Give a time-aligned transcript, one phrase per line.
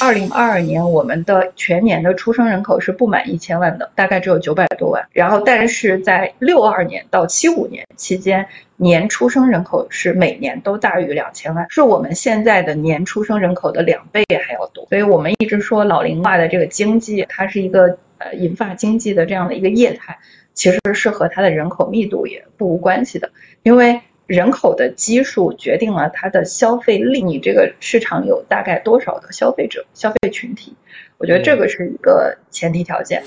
[0.00, 5.06] 二零二二年，我们的全年的出生人口是不满一千万的，大概只有九百多万。
[5.12, 8.46] 然后，但是在六二年到七五年期间，
[8.76, 14.86] 年出生人口是每年都大于两千万，是我们现在的年出生人口的两倍还要多。
[14.90, 20.18] 所以我们一直说老龄化的这个经济，它是一个呃引发经济的这样的一个业态，
[20.52, 23.30] 其实是和它的人口密度也不无关系的，
[23.62, 24.00] 因为。
[24.26, 30.74] 人口的基数决定了它的消费力，你这个市场有大概多少的消费者、消费群体？
[31.18, 33.22] 我觉得这个是一个前提条件。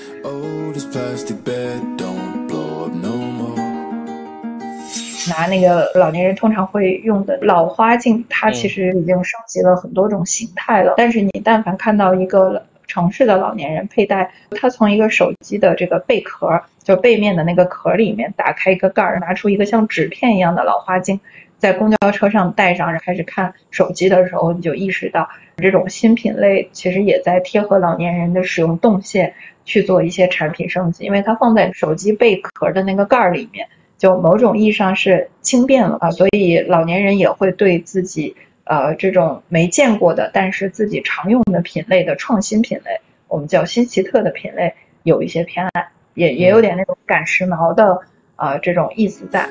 [5.28, 10.94] 拿那个老年人通常会用的老花镜，它其实已经升级了很多种形态了。
[10.96, 16.60] 但是你但凡看到一个城市的老年人佩戴，他从一个手机的这个贝壳。
[16.82, 21.20] 就背面的那个壳里面打开一个盖儿，拿出一个像纸片一样的老花镜，
[21.58, 29.34] 在公交车上戴上，然后开始看手机的时候，你就意识到这种新品类其实也在贴合老年人的使用动线
[29.66, 38.34] 去做一些产品升级，因为它放在手机贝壳的那个盖儿里面，就某种意义上是轻便了啊，所以老年人也会对自己
[38.68, 45.88] 呃这种没见过的，但是自己常用的品类的创新品类，我们叫新奇特的品类有一些偏爱。
[46.12, 47.98] 也也有点那种赶时髦的
[48.36, 49.48] 呃这种意思在。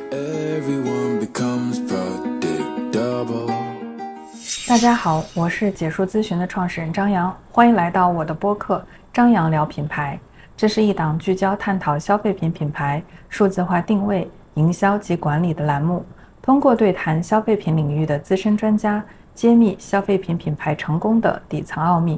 [4.67, 10.19] 大家好，我是解说咨询的创始人张扬，欢迎来到我的播客张扬聊品牌。
[10.55, 16.05] 这是一档聚焦探讨消费品品牌数字化定位、营销及管理的栏目，
[16.47, 19.03] 通过对谈消费品领域的资深专家，
[19.35, 22.17] 揭秘消费品品牌成功的底层奥秘。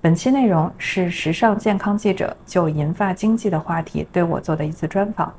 [0.00, 5.30] 本期内容是时尚健康记者就银发经济的话题对我做的一次专访，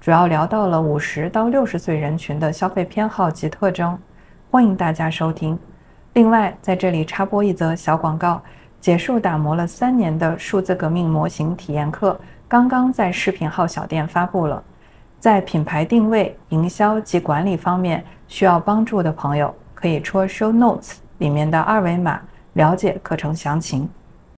[0.00, 3.96] 主要聊到了五十到六十岁人群的消费偏好及特征，
[4.50, 5.56] 欢迎大家收听。
[6.14, 8.42] 另外，在这里插播一则小广告：
[8.80, 12.18] 结束打磨了三年的数字革命模型体验课，
[12.48, 14.60] 刚刚在视频号小店发布了。
[15.18, 22.20] 在品牌定位、营销及管理方面需要帮助的朋友，可以戳 Show Notes 里面的二维码
[22.52, 23.88] 了解课程详情。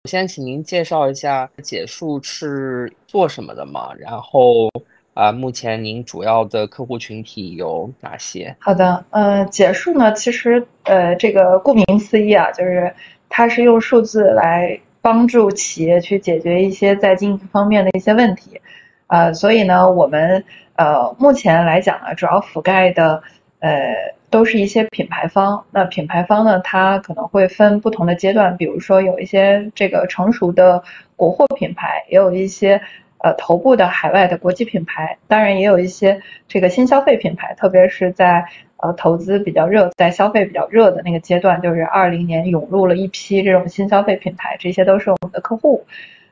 [0.08, 3.90] 先请您介绍一下解数是做什么的吗？
[3.98, 4.70] 然后
[5.12, 8.56] 啊，目前您主要的客户群体有哪些？
[8.60, 12.94] 好的，呃，解数呢，其实呃，这个顾名思义啊，就是
[13.28, 18.60] 它是用数字来帮助企业去解决一些在经营方面的一些问题，
[19.08, 20.44] 呃，所以呢，我们
[20.76, 23.22] 呃目前来讲呢，主要覆盖的
[23.58, 24.16] 呃。
[24.30, 30.82] 都是一些品牌方，那品牌方呢，它可能会分不同的阶段，比如说有一些这个成熟的
[31.16, 32.78] 国货品牌，也有一些
[33.22, 38.44] 呃头部的海外的国际品牌，当然也有一些这个新消费品牌，特别是在
[38.76, 45.86] 呃投资比较热，在消费比较热的那个阶段，就是二零年涌入了一批这种新消费品牌，这些都是我们的客户，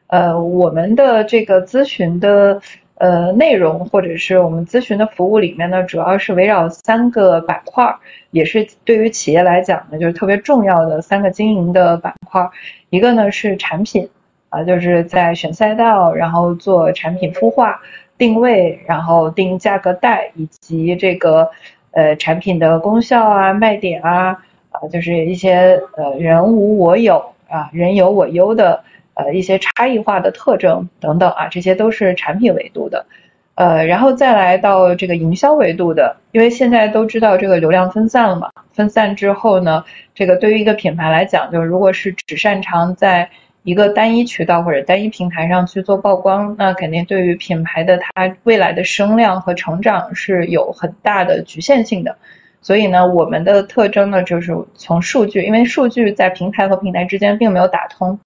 [0.09, 2.61] 呃，我们的这个咨询的。
[2.99, 7.95] 呃，内容或者是我们咨询的服务里面呢，主要是围绕三个板块，
[8.31, 12.49] 也是对于企业来讲呢，就是特别重要的三个经营的板块。
[12.89, 14.09] 一个呢是产品，
[14.49, 17.83] 啊，就是在选赛道，然后做产品孵化、
[18.17, 21.51] 定位，然后定价格带，以及这个
[21.91, 28.83] 呃产品的功效啊、卖点啊，啊，就是一些呃人无我有啊，人有我优的。
[29.17, 33.07] 呃，一些差异化的特征等等啊，这些都是产品维度的，
[33.55, 39.83] 呃，然后再来到这个营销维度的，因为现在都知道这个流量分散了嘛，分散之后呢，
[40.15, 43.31] 这个对于一个品牌来讲，就是如果是只擅长在
[43.63, 52.15] 一个单一渠道或者单一平台上去做曝光，那肯定对于品牌的它未来的声量和成长是有很大的局限性的。
[52.61, 58.19] 所以呢，我们的特征呢，就是从数据，因为数据在平台和平台之间并没有打通。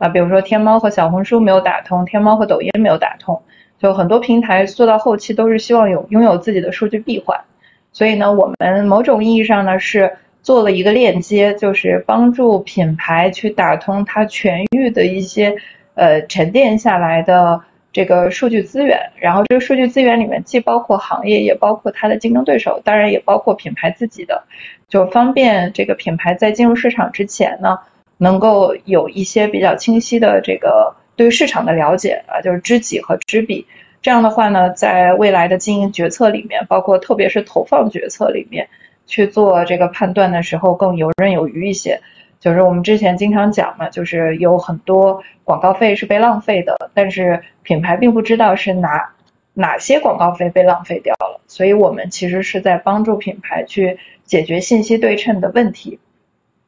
[0.00, 3.42] 啊，比如说天猫和小红书没有打通，天猫和抖音没有打通，
[3.78, 7.38] 就很多平台做到后期都是希望有拥有自己的数据闭环，
[7.92, 10.10] 所以呢，我们某种意义上呢是
[10.40, 15.54] 做了一个链接，就是帮助品牌去打通它全域的一些
[15.96, 17.60] 呃沉淀下来的
[17.92, 24.44] 这个数据资源，然后这个数据资源里面既包括行业，也包括它的竞争对手，当然也包括品牌自己的，
[24.88, 27.78] 就方便这个品牌在进入市场之前呢。
[28.22, 33.66] 能够有一些比较清晰的这个对市场的了解啊，就是知己和知彼。
[34.02, 38.68] 这样的话呢，在未来的经营决策里面，包括特别是投放决策里面
[39.06, 42.00] 去做这个判断的时候，更游刃有余一些。
[42.40, 49.12] 就是我们之前经常讲嘛，就是有很多广告费是被浪费的，但是品牌并不知道是哪
[49.54, 51.40] 哪些广告费被浪费掉了。
[51.46, 55.98] 所以我们其实是在帮助品牌去解决信息对称的问题。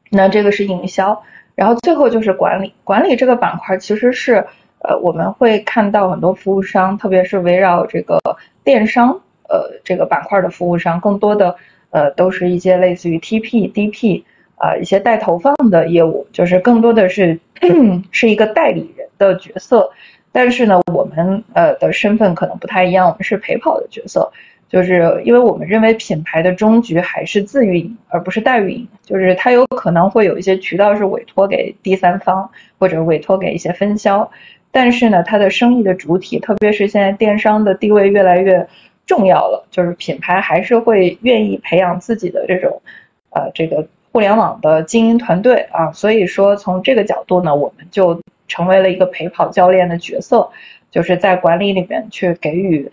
[0.09, 1.23] 那这个是营销。
[1.55, 4.45] 然后最后就是管理，管理这个板块其实是
[4.79, 8.19] 呃我们会看到很多服务商，特别是围绕这个
[8.63, 11.55] 电商呃这个板块的服务商，更多的
[11.91, 14.23] 呃都是一些类似于 TP、DP
[14.55, 17.39] 啊一些代投放的业务，就是更多的是
[18.11, 19.91] 是一个代理人的角色。
[20.35, 24.31] 但是呢，我们呃的身份可能不太一样，我们是陪跑的角色。
[24.73, 28.87] 就是因为我们认为品牌的终局还是自运营，而不是代运营。
[29.03, 32.49] 就是它有可能会有一些渠道是委托给第三方，
[32.79, 34.31] 或者委托给一些分销。
[34.71, 38.67] 但是呢，它的生意的主体，特别是现在电商的地位越来越
[39.05, 42.81] 重要了，就是品牌还是会愿意培养自己的这种，
[43.29, 45.91] 呃，这个互联网的经营团队啊。
[45.91, 50.49] 所以说，从这个角度呢，我们就成为了一个陪跑教练的角色，
[50.89, 52.91] 就是在管理里面去给予。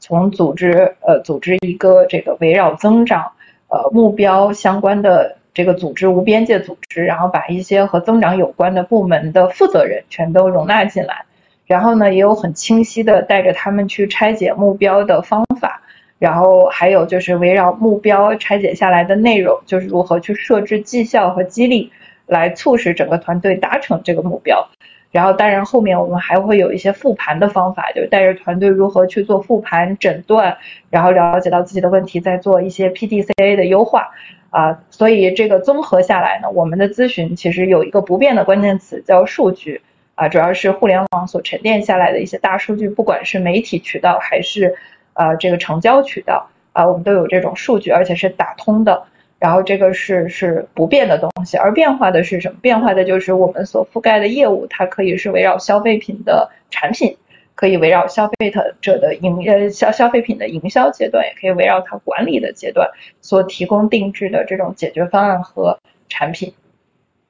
[0.00, 3.32] 从组织呃组织一个这个围绕增长
[3.68, 11.24] 呃目标相关的这个组织无边界组织，然后把一些和增长有关的部门的负责人全都容纳进来，
[11.66, 15.82] 然后呢也有很清晰的带着他们去拆解目标的方法，
[16.18, 21.90] 然后还有就是围绕目标拆解下来的内容，就是如何去设置绩效和激励，
[22.26, 24.68] 来促使整个团队达成这个目标。
[25.12, 30.56] 然后，当然后面我们还会有一些复盘的方法，就是带着团队如何去做复盘诊断，
[30.88, 34.10] 然后了解到自己的问题，再做一些 PDCA 的优化
[34.50, 34.78] 啊。
[34.90, 39.82] 所以这个综合下来呢，我们的咨询其实有一个不变的关键词叫数据
[40.14, 44.76] 啊，主要是互联网所沉淀下来的一些大数据，不管是媒体渠道还是
[45.14, 49.02] 呃这个成交渠道啊，我们都有这种数据，而且是打通的。
[49.40, 52.58] 然后这个是是不变的东西，而变化的是什么？
[52.60, 57.16] 变化的就是我们所覆盖的业务，它可以是围绕消费品的产品，
[57.54, 58.52] 可以围绕消费
[58.82, 62.90] 者的营呃消消费品的营销阶段，也可以围绕它管理的阶段
[63.22, 66.52] 所提供定制的这种解决方案和产品。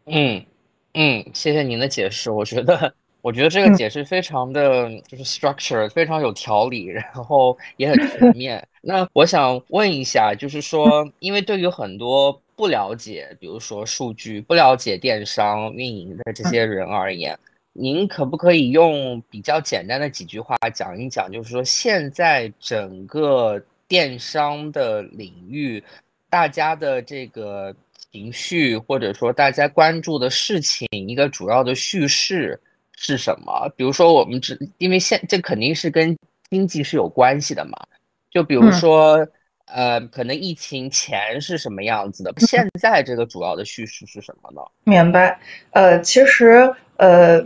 [0.06, 0.44] 嗯
[0.94, 2.92] 嗯，谢谢您的解释，我觉得。
[3.22, 8.66] 我觉得这个解释非常的就是 structure，非常有条理，然后也很全 面。
[8.80, 17.38] 那我想问一下，就是说，因为对于很多不了解，比如说数据、不了解电商运营的这些人而言，
[17.74, 25.82] 您可不可以用比较简单的几句话讲一讲，就是说现在整个电商的领域，
[26.30, 27.74] 大家的这个
[28.10, 32.58] 情绪，或者说大家关注的事情，一个主要的叙事。
[33.02, 33.72] 是什么？
[33.76, 36.18] 比如说，我们只因为现这肯定是跟
[36.50, 37.72] 经济是有关系的嘛。
[38.30, 39.26] 就比如说，
[39.64, 44.60] 呃，可能疫情前是什么样子的，现在这个主要的叙事是什么呢？
[44.84, 45.40] 明白。
[45.70, 47.42] 呃，其实，呃，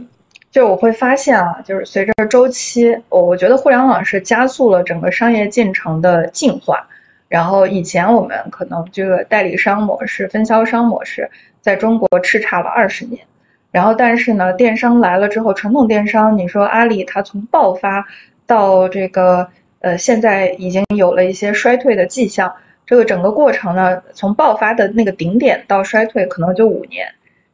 [0.51, 6.89] 就我会发现啊，就是随着周期，我我觉得互联网是加速了整个商业进程的进化。
[7.29, 11.31] 然后以前我们可能这个代理商模式、分销商模式
[11.61, 13.25] 在中国叱咤了二十年。
[13.75, 18.07] 然后，但是呢，电商来了之后，传统电商，你说阿里它从爆发
[18.47, 19.49] 到这个
[19.81, 22.55] 呃，现在已经有了一些衰退的迹象。
[22.87, 27.05] 这个整个过程呢，从爆发的那个顶点到衰退，可能就五年。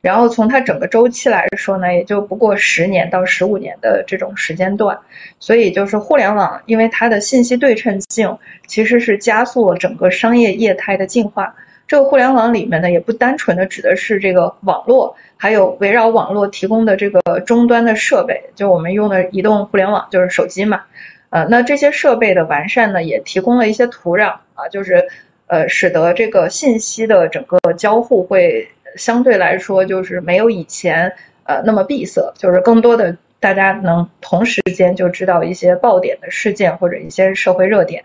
[0.03, 4.99] 然后从它整个周期来说呢，也就不过十年到十五年的这种时间段。
[5.39, 11.55] 所以就是互联网，因为它的信息对称性，其实是加速了整个商业业态的进化。
[11.91, 20.83] 这个互联网里面呢，也不单纯的指的是这个网络，还有围绕网络提供的这个终端的设备，就我们用的移动互联网，就是手机嘛。
[21.31, 25.09] 呃，那这些设备的完善呢，也提供了一些土壤啊，就是
[25.49, 38.05] 呃，使得这个信息的整个交互会相对来说就是没有以前呃那么闭塞，就是更多的大家能同时间就知道一些爆点的事件或者一些社会热点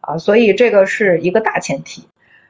[0.00, 2.02] 啊，所以这个是一个大前提。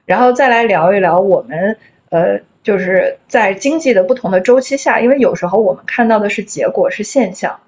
[0.06, 1.76] 然后再来聊一聊我们，
[2.10, 7.58] 呃，就是在经济的不同的周期下，因为有时候我们看到的是结果是现象，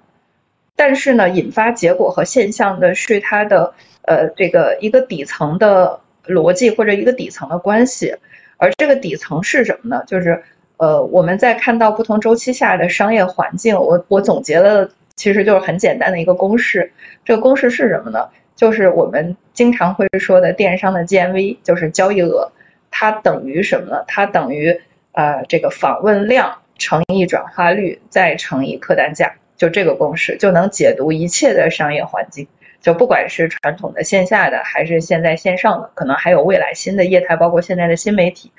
[0.75, 8.15] 但是呢，引发结果和现象的是它的呃这个一个底层的逻辑或者一个底层的关系，
[8.55, 10.03] 而这个底层是什么呢？
[10.07, 10.41] 就是
[10.77, 16.93] 呃我们在看到不同周期下的商业环境，我我总结了，其实就是很简单的一个公式，
[17.25, 18.29] 这个公式是什么呢？
[18.59, 22.51] 就是我们经常会说的电商的 GMV，就是交易额，
[22.91, 24.03] 它等于什么呢？
[24.05, 24.81] 它等于
[25.13, 32.49] 呃这个访问量乘以转化率再乘以客单价，就这个公式就能解读一切的商业环境。
[32.81, 38.51] 就不管是传统的线下的，还是现在线上的，可能还有未来新的业态，包括现在的新媒体。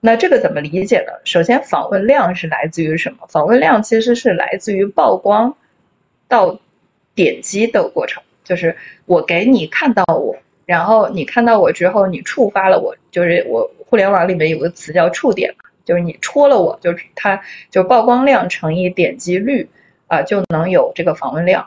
[0.00, 1.12] 那这个怎么理解呢？
[1.22, 3.28] 首先，访问量是来自于什么？
[3.28, 5.56] 访问量其实是来自于曝光
[6.26, 6.58] 到
[7.14, 8.20] 点击的过程。
[8.46, 8.76] 就是
[9.06, 10.36] 我给你看到我，
[10.66, 15.52] 然后你看到我之后，你触发了我，就是我互联网里面有个词叫触点，
[15.84, 19.68] 就是你戳了我，就是它就曝光量乘以点击率
[20.06, 21.66] 啊，就能有这个访问量。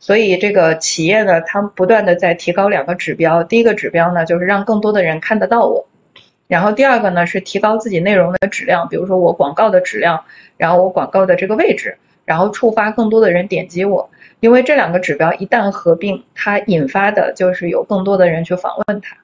[0.00, 5.86] 所以这个企业呢，它不断的在提高两个指标，第一个指标呢就是让更多的人看得到我，
[6.46, 10.24] 然后第二个呢是提高自己内容的质量，比如说我广告的质量，
[10.56, 14.10] 然后我广告的这个位置，然后触发更多的人点击我。
[14.40, 19.16] 因为这两个指标一旦合并，它引发的就是有更多的人去访问它。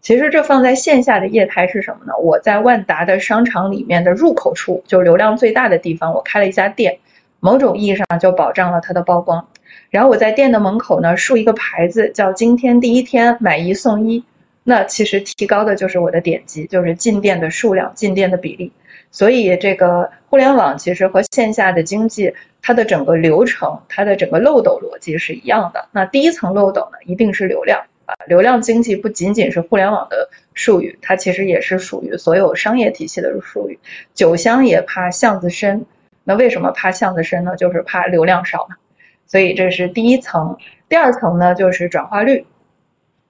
[0.00, 2.12] 其实这放在线下的业态是什么呢？
[2.22, 6.98] 我在万达的商场里面的入口处，就流量最大的地方，我开了一家店，
[7.40, 9.48] 某种意义上就保障了它的曝光。
[9.90, 14.22] 然后我在店的门口呢竖一个牌子，叫“今天第一天买一送一”，
[14.62, 18.70] 那其实提高的就是我的点击，就是进店的数量、进店的比例。
[19.10, 22.34] 所以这个互联网其实和线下的经济，
[22.68, 25.88] 它的整个流程、它的整个漏斗逻辑是一样的。
[25.90, 33.78] 那第一层漏斗呢，一定是流量啊，流量经济不仅仅是互联网的术语，它其实也是属于所有商业体系的术语。
[34.12, 35.86] 酒香也怕巷子深，
[36.24, 37.56] 那为什么怕巷子深呢？
[37.56, 38.76] 就是怕流量少嘛。
[39.24, 40.58] 所以这是第一层，
[40.90, 42.44] 第二层呢就是转化率。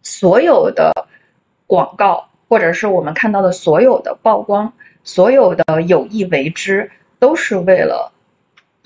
[0.02, 1.07] 所有的
[1.68, 4.73] 广告或者是我们看到的所有的曝光，
[5.04, 6.90] 所有的有意为之，
[7.21, 8.11] 都是为了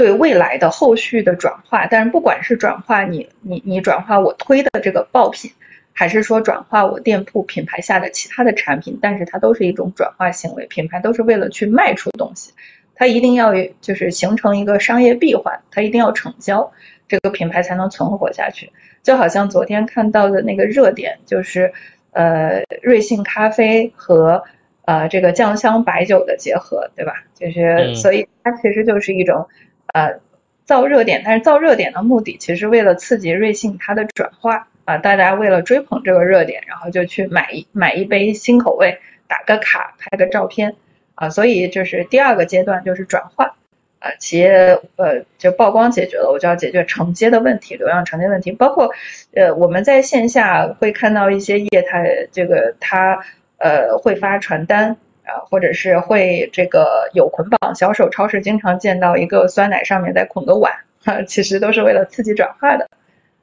[0.02, 1.86] 对未来的后续的转化。
[1.86, 5.52] 但是不管是转化你你你转化我推的这个爆品，
[5.92, 10.66] 还是说转化我店铺品牌下的其他的产品，但是它都是一种转化行为。
[10.66, 12.52] 品牌都是为了去卖出东西，
[12.96, 16.72] 它一定要就是形成一个商业闭环，它一定要成交。
[17.08, 21.72] 这个品牌才能存活下去，就好像昨天看到的那个热点，就是
[22.12, 24.42] 呃瑞幸咖啡和
[24.86, 27.24] 呃这个酱香白酒的结合，对吧？
[27.34, 29.46] 就是所以它其实就是一种
[29.92, 30.20] 呃
[30.64, 40.76] 造热点，但是造热点的目的其实为了刺激瑞幸它的转化啊，大家为了追捧这个热点，然后就去买一买一杯新口味，打个卡，拍个照片
[41.14, 43.56] 啊，所以就是第二个阶段就是转化。
[44.04, 48.50] 啊，企业呃，就曝光解决了，我就要解决承接的问题，流量承接问题。
[48.50, 48.90] 包括
[49.32, 53.20] 呃，我们在线下会看到一些业态，这个他
[53.58, 58.08] 呃会发传单啊，或者是会这个有捆绑销售。
[58.10, 60.72] 超市经常见到一个酸奶上面再捆个碗，
[61.04, 62.88] 哈， 其实都是为了刺激转化的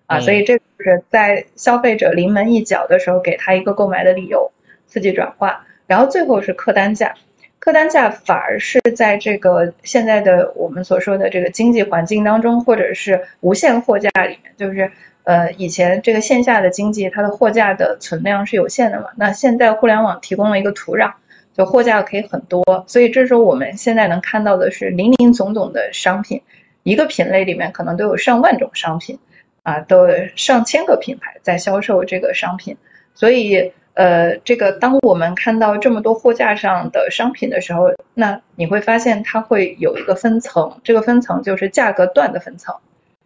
[0.05, 0.19] 啊。
[0.19, 4.51] 所以这是在消费者临门一脚的时候，给他一个购买的理由，
[4.87, 5.65] 刺激转化。
[5.87, 7.15] 然后最后是客单价。
[7.57, 14.89] 客单价反而是在这个现在的我们所说的这个经济环境当中，或者是无限货架里面，就是
[15.25, 21.11] 呃以前这个线下的经济它的货架的存量是有限的嘛，那现在互联网提供了一个土壤，
[21.53, 26.41] 就货架可以很多，所以这时候我们现在能看到的是林林总总的商品，
[26.83, 29.19] 一个品类里面可能都有上万种商品，
[29.63, 32.77] 啊，都上千个品牌在销售这个商品，
[33.13, 33.71] 所以。
[33.95, 42.73] 呃，这个当我们看到这么多货架上的商品的时候，那你会发现它会有一个分层，这个分层就是价格段的分层，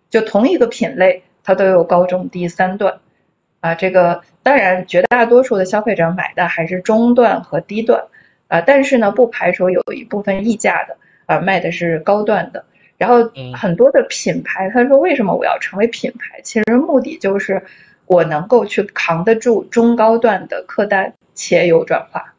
[0.10, 3.02] 就同一个品类它都有高中低三段，
[3.60, 8.04] 啊，这个当然绝大多数的消费者买的还是中段和低段，
[8.54, 12.66] 啊，但是呢不排除有一部分溢价的，啊卖的是高端的，
[12.98, 17.64] 然后很多的品牌他说为什么我要成为品牌，其实目的就是。
[18.06, 22.34] 我能够去扛得住中高段的客单，且有转化，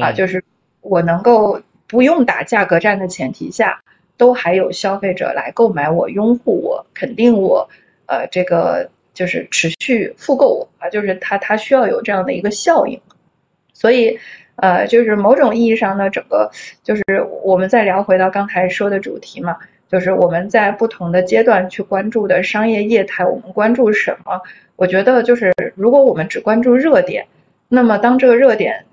[0.00, 0.44] 啊，就是
[0.80, 3.82] 我能够不用打价格战的前提下，
[4.16, 7.68] 都还有消费者来购买我，拥护我，肯定我，
[8.06, 13.00] 呃，这个就是持续复购我啊，就是他他需要有这样的一个效应，
[13.82, 14.16] 所以，
[14.54, 16.48] 呃，就是某种意义上呢，整个
[16.84, 17.02] 就是
[17.42, 19.56] 我们再聊回到刚才说的主题嘛。
[19.90, 24.40] 就是我们在不同的阶段去关注的商业业态，我们关注什么？
[24.76, 27.26] 我觉得就是如果我们只关注热点，
[27.68, 28.84] 那么当这个热点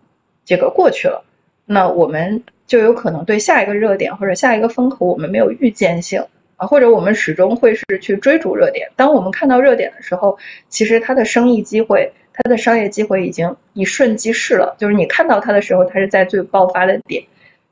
[0.43, 1.23] 这个过去了，
[1.65, 6.25] 那我们就有可能对下一个热点或者下一个风口我们没有预见性
[6.57, 8.89] 啊，或者我们始终会是去追逐热点。
[8.95, 14.75] 当我们看到热点的时候，其实它的生意机会、它的商业机会已经一瞬即逝了。
[14.79, 17.23] 就是你看到它的时候，它是在最爆发的点。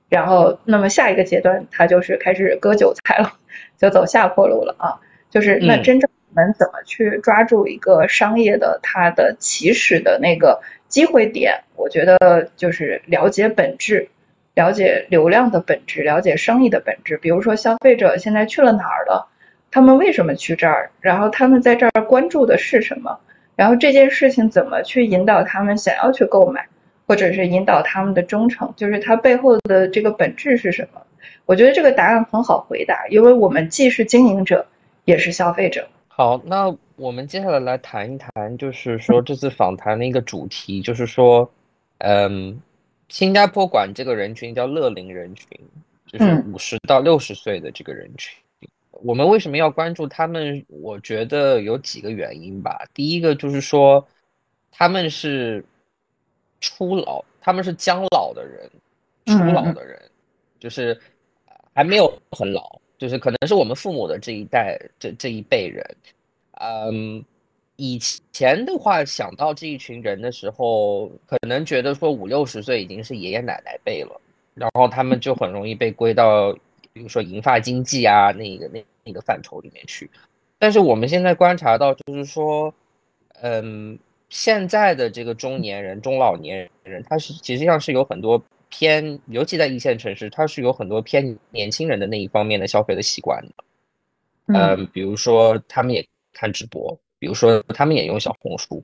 [0.10, 3.34] 然后，那么下一个阶段，它就是开始割韭菜了，
[3.78, 4.96] 就走下坡路了啊！
[5.30, 11.62] 就是那真正我们怎么去抓住一个商业的它的起始的那个机会点？
[11.76, 14.08] 我觉得就是了解本质，
[14.54, 17.18] 了解流量的本质，了解生意的本质。
[17.18, 19.28] 比如说，消费者现在去了哪儿了？
[19.72, 20.90] 他们为什么去这儿？
[21.02, 23.20] 然后他们在这儿关注的是什么？
[23.58, 26.66] 然后这件事情怎么去引导他们想要去购买？
[27.08, 31.02] 或者是引导他们的忠诚，就是它背后的这个本质是什么？
[31.46, 34.68] 我觉得这个答案很好回答，因为我们既是经营者，
[35.06, 35.88] 也是消费者。
[36.10, 41.50] 好，那我们接下来来谈一谈，就是说这次访谈的一个主题，就是说，
[42.00, 42.62] 嗯，
[43.08, 45.48] 新加坡管这个人群叫乐龄人群，
[46.08, 48.38] 就是五十到六十岁的这个人群。
[49.04, 50.66] 我们为什么要关注他们？
[50.68, 52.86] 我觉得有几个原因吧。
[52.94, 54.08] 第一个就是说，
[54.72, 55.64] 他们是
[56.60, 58.70] 初老，他们是将老的人，
[59.26, 60.02] 初老的人，
[60.60, 61.00] 就是
[61.74, 65.86] 还没有很老，就是可能是我们父母的这一代，这这一辈人。
[66.60, 67.24] 嗯，
[67.76, 68.00] 以
[68.32, 74.22] 前的话，想到这一群人的时候，可能觉得说五六十岁已经是爷爷奶奶辈了，
[74.54, 76.58] 然后他们就很容易被归到。
[76.98, 80.10] 比如说银发经济啊，那个那那个范畴里面去，
[80.58, 82.74] 但是我们现在观察到，就是说，
[83.40, 84.00] 嗯，
[84.30, 93.54] 现在的这个中年人、中老年人，他是实际上是有很多偏，尤其在一线城市，他是有很多偏年轻人的那一方面的消费的习惯的。
[94.48, 98.84] 嗯，比如说他们也看直播，比如说他们也用小红书。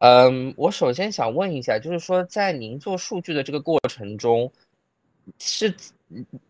[0.00, 4.52] 嗯，我首先想问一下，就是说在您做数据的这个过程中，
[5.40, 5.74] 是。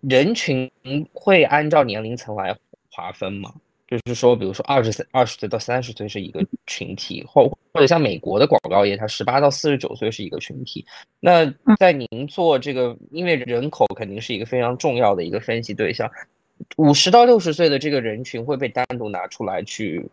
[0.01, 0.71] 人群
[1.13, 2.57] 会按照年龄层来
[2.91, 3.53] 划分吗？
[3.87, 10.87] 就是说，比如说二十岁、二十岁到三十岁是一个群体，或或者像美国的广告业，它十八到四十九岁是一个群体。
[11.19, 16.09] 那在您做这个，因为人口肯定是一个非常重要的一个分析对象，
[16.77, 20.09] 五十到六十岁的这个人群会被单独拿出来去，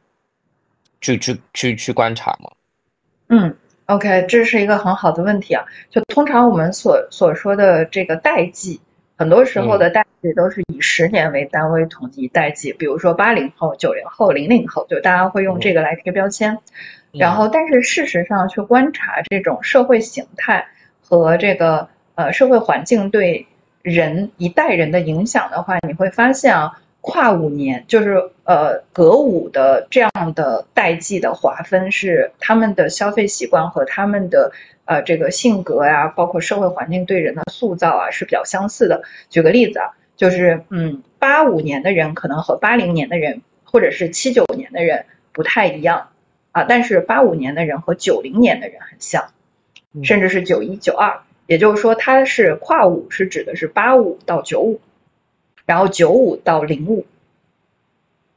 [1.00, 2.50] 去去去去观察吗？
[3.28, 5.64] 嗯，OK，这是一个很好的问题啊。
[5.92, 8.82] 就通常我们所所说的这个代际。
[9.18, 16.60] 很多时候的代际都是以十年为单位统计代际，比如说八零后、九零后、零零后，就大家会用这个来贴标签。
[17.12, 20.68] 然后，但是事实上去观察这种社会形态
[21.02, 23.48] 和这个呃社会环境对
[23.82, 34.52] 人一代人的影响的话，你会发现啊，跨五年就是呃隔五的这样的代际的划分是他们的消费习惯和他们的。
[34.90, 39.04] 呃，这个性格呀，包括社会环境对人的塑造啊，是比较相似的。
[39.30, 45.04] 举个例子啊，就是嗯，八五年的人可能和八零年的人，或者是七九年的人
[45.34, 46.08] 不太一样
[46.54, 49.26] 啊，但是八五年的人和九零年的人很像，
[50.04, 54.80] 甚至是九一九二，也就是说，它是跨五是指的是八五到九五，
[55.68, 57.06] 然后九五到零五，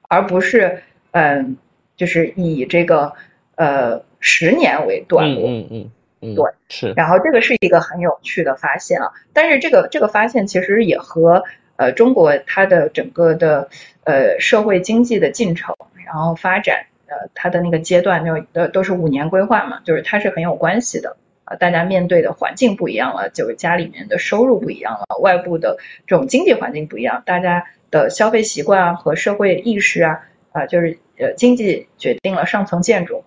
[0.03, 1.57] 而不是嗯，
[1.97, 3.15] 就是以这个
[3.55, 5.49] 呃十年为段落。
[5.49, 5.91] 嗯嗯。
[6.37, 11.45] 对，是，然后这个是一个很有趣的发现啊，但是这个这个发现其实也和
[11.77, 13.71] 呃中国它的整个的
[14.05, 21.17] 呃社会经济的进程，然后发展呃它的那个阶段就呃都是五年规划嘛，就是它是很有关系的
[21.51, 30.21] 啊，大家面对的环境不一样了，就是家里面的收入不一样了，外部的这种经济环境不一样，大家的消费习惯啊和社会意识啊
[30.53, 33.25] 啊就是呃经济决定了上层建筑，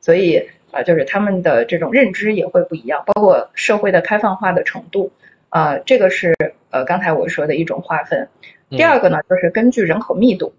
[0.00, 0.48] 所以。
[0.72, 5.12] 啊，就是他们的这种认知也会不一样，包括社会的开放化的程度，
[5.50, 6.34] 啊，这个是
[6.70, 8.26] 呃刚才我说的一种划分。
[8.70, 10.54] 第二个呢，就是根据人口密度，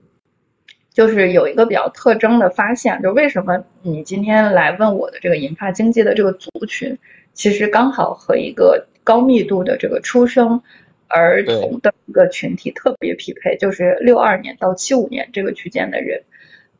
[0.93, 6.97] 就是有一个比较特征的发现，就为什么你今天来问我的这个银发经济的这个族群，
[7.33, 10.61] 其实刚好和一个高密度的这个出生
[11.07, 16.21] 儿童的一个群体特别匹配，就是六二年到七五年这个区间的人，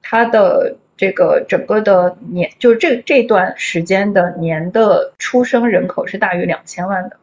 [0.02, 0.78] 他的。
[0.96, 7.18] 这个整个的年，就是这这段时间的年的出生人口是大于两千万的。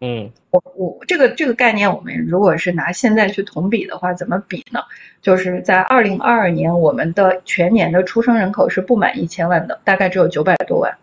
[0.00, 4.80] 嗯，我我这个这个概念，我们如果是拿现在去同比的话，怎么比呢？
[5.20, 10.96] 就是在二零二二年，我们的全年的出生人口是不满一千万的，大概只有九百多万。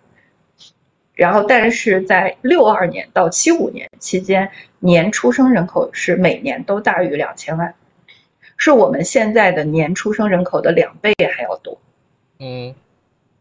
[1.13, 7.73] 然后，但是在六二年到七五年期间，年出生人口是每年都大于两千万，
[8.55, 11.79] 是我们现在的年出生人口的两倍还要多。
[12.39, 12.73] 嗯，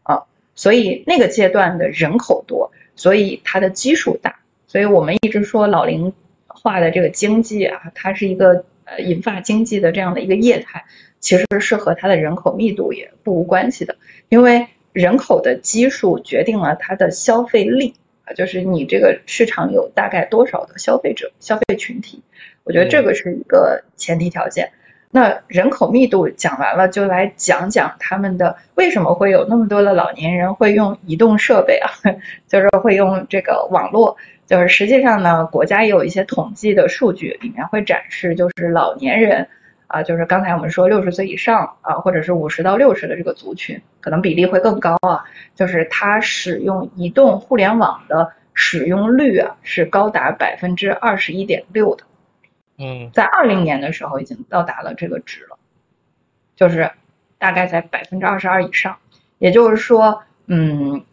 [0.03, 0.23] 啊，
[0.55, 6.13] 所以那个阶段的人口多，所以它的基数大，所以我们一直说老龄
[6.45, 10.85] 化的这个经济啊，它是一个呃银发经济的这样的一个业态，
[11.19, 13.95] 其实是和它的人口密度也不无关系的，
[14.29, 22.21] 因为人口的基数决定了它的消费力啊，就是你这个市场有大概多少的消费者消费群体，
[22.63, 24.71] 我觉得这个是一个前提条件。
[25.09, 31.89] 那人口密度讲完了，就来讲讲他们的为什么会有那么多的老年人会用移动设备啊，
[32.47, 34.17] 就是会用这个网络。
[34.45, 39.47] 就是实际上呢，国家也有一些统计的数据，里面会展示，就是老年人
[39.87, 45.23] 啊，就是刚才我们说六十岁以上啊，或者是五十到六十的这个族群，可能比例会更高啊。
[45.55, 52.03] 就是他使用移动互联网的使用率啊，是高达百分之二十一点六的。
[52.77, 55.57] 嗯，在二零年的时候已经到达了这个值了，
[56.55, 56.91] 就是
[57.37, 58.97] 大概在百分之二十二以上。
[59.39, 61.03] 也就是说，嗯，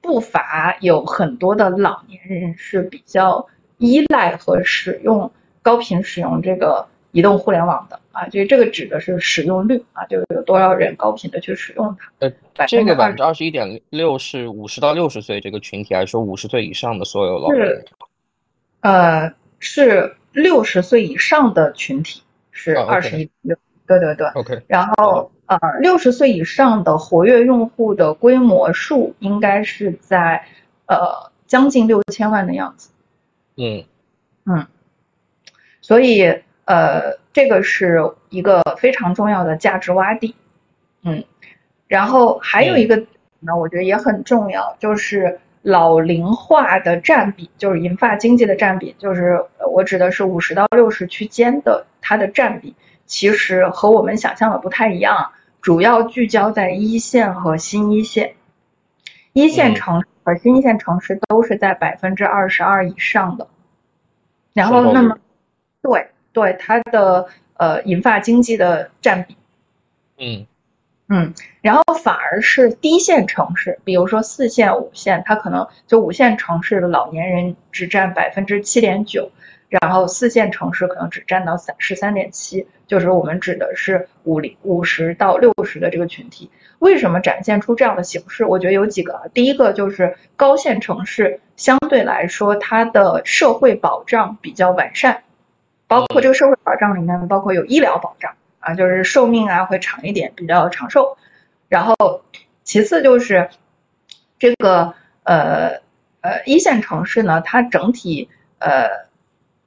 [0.00, 3.46] 不乏有很多的老年人是比较
[3.78, 5.30] 依赖和使用
[5.62, 12.10] 高频使用这个移动互联网的啊，就这个指的是使用率啊，就是有多少人高频的去使用它。
[12.20, 17.84] 呃，这个百分之二十一点六是五十到六十岁这个群体，还是说五十岁以上的所有老年人？
[18.80, 24.26] 呃，是六十岁以上的群体是二十一点六，对对对。
[24.28, 24.62] OK。
[24.66, 30.46] 然后呃，六十岁以上的活跃用户的规模数应该是在
[30.86, 32.90] 呃将近六千万的样子。
[33.56, 33.84] 嗯
[34.44, 34.66] 嗯，
[35.80, 40.34] 所以呃，这个是一个非常重要的价值洼地。
[41.02, 41.24] 嗯，
[41.86, 42.96] 然后还有一个
[43.40, 52.74] 呢，我觉得也很重要，就是老龄化的占比，就是银发经济的占比，就是我指的是五十到六十区间的它的占比，
[53.06, 58.34] 其实和我们想象的不太一样，主要聚焦在一线和新一线，
[59.32, 63.46] 一线城市和新一线城市都是在百分之二十二以上的。
[64.52, 65.16] 然后，那么，
[65.80, 69.36] 对对，它的呃银发经济的占比，
[70.18, 70.46] 嗯
[71.14, 79.30] 嗯，然后反而是低线城市，比如说四线、五线，它可能就五线城市的老年人只占百分之七点九，
[79.68, 86.50] 然后四线城市可能只占到三十三点七，就是我们指的是五零五十到六十的这个群体。
[86.78, 88.46] 为什么展现出这样的形式？
[88.46, 95.22] 我觉得有几个，第一个就是高线城市相对来说它的社会保障比较完善，
[95.86, 101.18] 包括这个社会保障里面包括有医疗保障啊，就是寿命啊会长一点，比较长寿。
[101.68, 102.22] 然后
[102.64, 103.50] 其次就是
[104.38, 104.94] 这个
[105.24, 105.80] 呃
[106.22, 108.88] 呃一线城市呢，它整体呃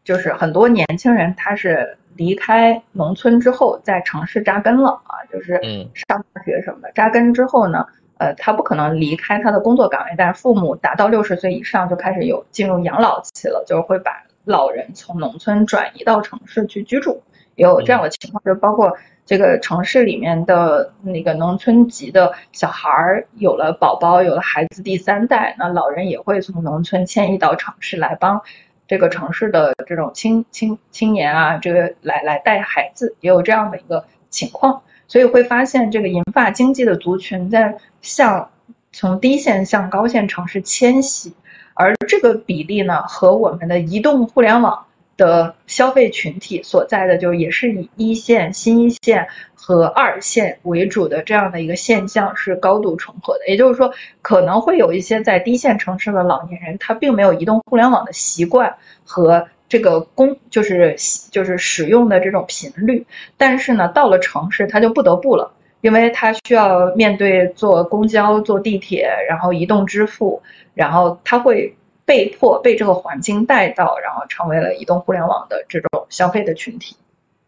[0.04, 1.98] 就是很多年轻人他是。
[2.18, 5.60] 离开农村之后，在城市扎根了啊，就是
[5.94, 6.90] 上大学什么的。
[6.94, 7.86] 扎根之后呢，
[8.18, 28.42] 呃，他不可能离开他的工作岗位，但是父母达到六十岁以上就开始有进入养老期了，就是会把老人从农村转移到城市去居住，也有这样的情况，就包括这个城市里面的那个农村籍的小孩儿有了宝宝，有了孩子第三代，那老人也会从农村迁移到城市来帮。
[28.88, 38.52] 这个城市的这种青青青年啊，这个来来带孩子也有这样的一个情况，所以会发现这个银发经济的族群在向
[38.92, 41.34] 从低线向高线城市迁徙，
[41.74, 44.86] 而这个比例呢和我们的移动互联网。
[45.18, 53.48] 的消费群体所在的，就也是以一线、新一线和二线为主的这样的一个现象是高度重合的。
[53.48, 58.76] 也就是说，可能会有一些在低线城市的老年人，他并没有移动互联网的习惯
[59.06, 60.96] 和这个公，就是
[61.32, 63.06] 就是使用的这种频率。
[63.38, 65.50] 但是呢，到了城市他就不得不了，
[65.80, 70.42] 因为他需要面对坐公交、坐地铁，然后移动支付，
[70.74, 71.74] 然后他会。
[72.06, 76.96] 被迫被这个环境带到，然后成为了移动互联网的这种消费的群体。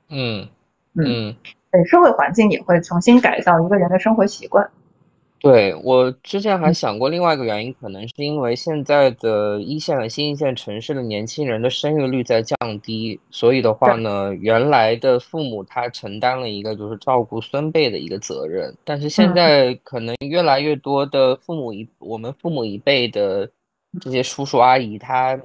[0.10, 0.48] 嗯
[0.96, 1.36] 嗯，
[1.72, 4.68] 对，社会环境也会重新改造一个人的生活习惯。
[5.40, 23.48] 对我之前还想过另外一个原因，可能是因为现在的一线和新一线城市的年轻人的生育率在降低，所以的话呢，原来的父母他承担了一个就是照顾孙辈的一个责任，但是现在可能越来越多的父母一我们父母一辈的。
[24.02, 25.40] 这些叔叔阿姨，他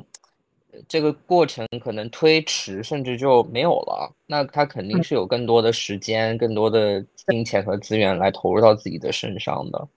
[0.88, 4.12] 这个过程可能推迟，甚至就没有了。
[4.26, 9.88] 那他肯定是有更多的时间、更多的金钱和资源来投入到自己的身上的。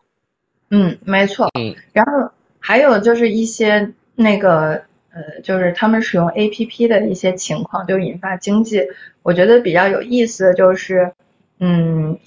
[0.69, 1.49] 嗯，没错。
[1.57, 2.29] 嗯，然后
[2.59, 4.73] 还有就是一些那个
[5.11, 8.81] 呃，就是他们使用 APP 的一些情况，就引发经济。
[9.23, 11.13] 我觉得比较有意思的就是，
[11.59, 12.17] 嗯。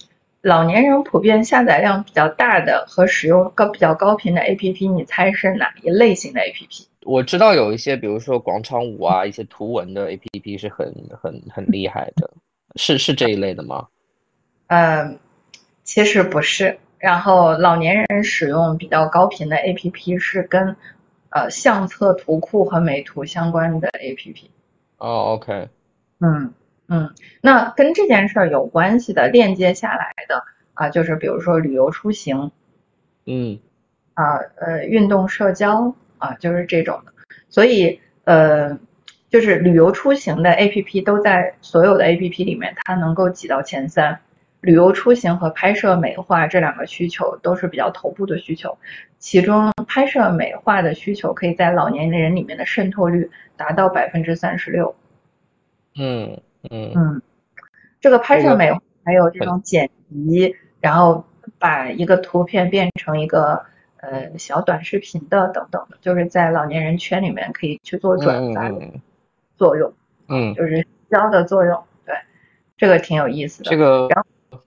[0.41, 6.85] 老年人普遍下载量比较大的和使用高比较高频的 APP，你猜是哪一类型的 APP？
[7.03, 12.31] 我知道有一些，比如说广场舞啊，一些图文的 APP 是很很很厉害的，
[12.75, 13.87] 是是这一类的吗？
[14.67, 15.19] 嗯，
[15.83, 16.77] 其实不是。
[16.99, 20.75] 然后老年人使用比较高频的 APP 是跟
[21.29, 24.43] 呃相册、图库和美图相关的 APP。
[24.97, 25.67] 哦，OK。
[26.19, 26.53] 嗯。
[26.89, 32.51] 嗯，那跟这件事儿有关系的链接下来的啊，就是比如说旅游出行，
[33.27, 33.59] 嗯，
[34.15, 37.13] 啊呃运动社交啊，就是这种的。
[37.47, 38.79] 所以呃，
[39.29, 44.19] 就是旅游出行的 A P P 都在所有的 A P P 里面，它能够挤到前三。
[44.61, 48.77] 旅游出行和拍摄美化这两个需求都是比较头部的需求，
[49.19, 54.95] 其中拍摄美化的需求可以在老年人里面的渗透率达到百分之三十六。
[55.95, 56.41] 嗯。
[56.69, 57.21] 嗯嗯，
[58.01, 58.71] 这个拍摄美
[59.03, 61.23] 还有这种剪辑，然后
[61.57, 63.65] 把一个图片变成一个
[63.97, 68.81] 呃小短视频的等等的，就是在老年人圈里面可以去做转发的
[69.57, 69.91] 作用，
[70.27, 72.13] 嗯，就是交的作用，对，
[72.77, 73.69] 这个挺有意思的。
[73.69, 74.59] 这个然后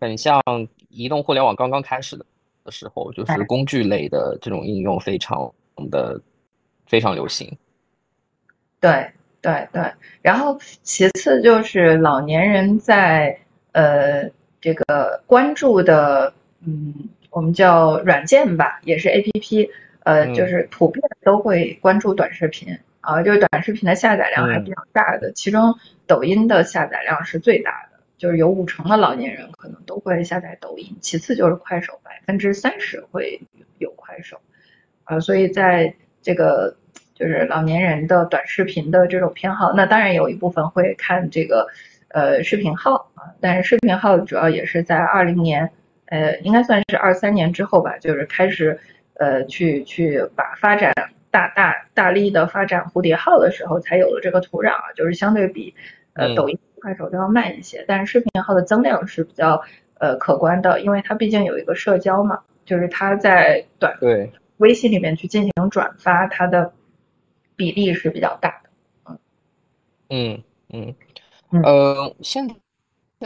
[0.00, 0.40] 很像
[0.88, 2.24] 移动互联网刚刚开始的
[2.64, 5.52] 的时候，就是工具类的这种应用非常
[5.90, 6.20] 的
[6.86, 7.56] 非常流行。
[8.80, 9.10] 对
[9.42, 9.82] 对对，
[10.20, 13.38] 然后其次就是老年人在
[13.72, 14.28] 呃
[14.60, 16.94] 这个关注的，嗯，
[17.30, 19.70] 我们叫软件吧，也是 A P P，
[20.04, 25.74] 呃，就是普遍都会关注短视频啊，就是短视频的下载量还比较大的，其中
[26.06, 33.40] 抖音的下载量是最大的，就是有五成的老年人可能都会下载抖音，其次就是快手，百分之三十会
[33.78, 34.38] 有快手，
[35.04, 36.76] 啊，所以在这个。
[37.20, 41.66] 就是老年人的短视频的这种偏好，那当然有一部分会看这个
[42.08, 45.70] 呃视频号啊，但是视频号主要也是在二零年，
[46.06, 48.80] 呃，应该算是二三年之后吧，就是开始
[49.18, 50.94] 呃去去把发展
[51.30, 55.74] 大大大力的发展蝴蝶号的时候，才有了这个土壤啊，就是相对比
[56.14, 59.60] 呃抖音、快手都要慢一些，但是视频号的增量是比较
[59.98, 66.72] 呃可观的，因为它毕竟有一个社交嘛，就是它在短对微信里面去进行转发，它的。
[67.60, 68.58] 比例是比较大
[69.04, 69.18] 的，
[70.08, 70.94] 嗯嗯
[71.50, 72.48] 嗯呃，现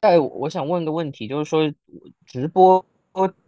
[0.02, 1.72] 在我想问个问题就是说，
[2.26, 2.84] 直播，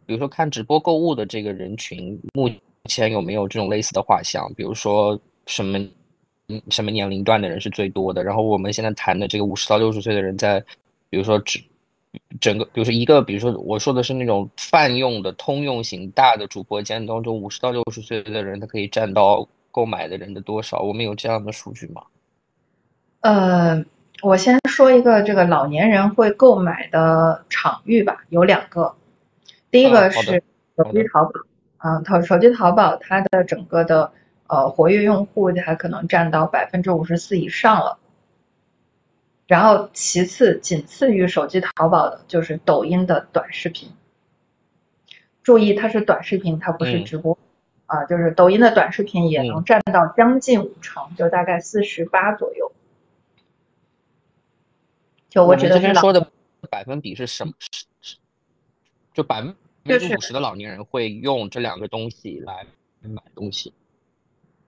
[0.07, 2.49] 比如说看直播购物的这个人群，目
[2.85, 4.49] 前有没有这种类似的画像？
[4.55, 5.77] 比如说什么
[6.47, 8.23] 嗯什么年龄段的人是最多的？
[8.23, 10.61] 然后我们现在谈的这个五十到六十岁的人，在
[11.11, 11.61] 比如说整
[12.41, 19.49] 整个，比如说一个，比如说我说的是那种泛用的通用型大的主播间当中，五十到六十岁的人，他可以占到。
[19.77, 20.79] 购买的人的多少？
[20.79, 22.05] 我们有这样的数据吗？
[23.21, 23.85] 呃，
[24.23, 28.95] 我先说一个这个老年人会购买的场域吧，有两个。
[29.71, 30.43] 第一个是
[30.79, 31.31] 手机淘宝，
[31.77, 34.11] 啊，淘手机淘宝它的整个的
[34.47, 37.99] 呃活跃用户它可能占到百分之五十四以上了。
[39.47, 43.91] 然后其次，仅次于手机淘宝的就是抖音的短视频。
[45.43, 47.37] 注意，它是短视频，它不是直播。
[47.87, 52.73] 啊，就是抖音的短视频也能占到将近五成，就大概四十八左右。
[55.29, 56.31] 就我指的是说的
[56.69, 57.53] 百分比是什么？
[57.61, 58.17] 是是，
[59.15, 62.67] 就百分之五十的老年人会用这两个东西来
[63.03, 63.73] 买东西。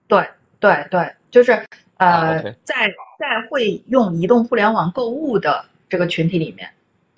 [0.07, 0.29] 对
[0.61, 1.65] 对对，就是
[1.97, 6.71] 呃，在在会用移动互联网购物的这个群体里面，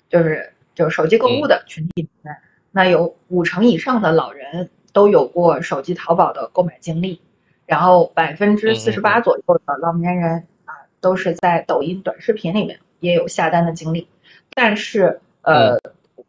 [0.08, 2.36] 就是就是手机购物的群体里面，
[2.72, 4.68] 那有五成以上的老人。
[4.92, 7.20] 都有过手机淘宝的购买经历，
[7.66, 14.08] 然后百分之四十八左右的老年人啊，都是在抖音短视频里面也有下单的经历，
[14.54, 15.78] 但是呃，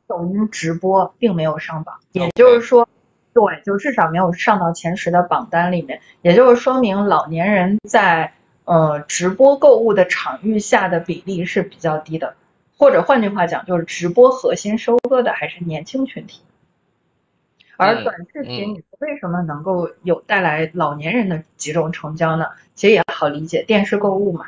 [0.07, 2.87] 抖音直播并没有上榜，也就是说，
[3.33, 8.33] 对，就至少没有上到前十的榜单里面，也就是说明老年人在
[8.65, 12.35] 呃直播购物的场域下的比例是比较低的，
[12.77, 16.41] 或者换句话讲，就是直播核心收割的还是年轻群体。
[17.77, 22.45] 而短视频，你为什么能够有带来老年人的几种成交呢？
[22.75, 24.47] 其实也好理解，电视购物嘛。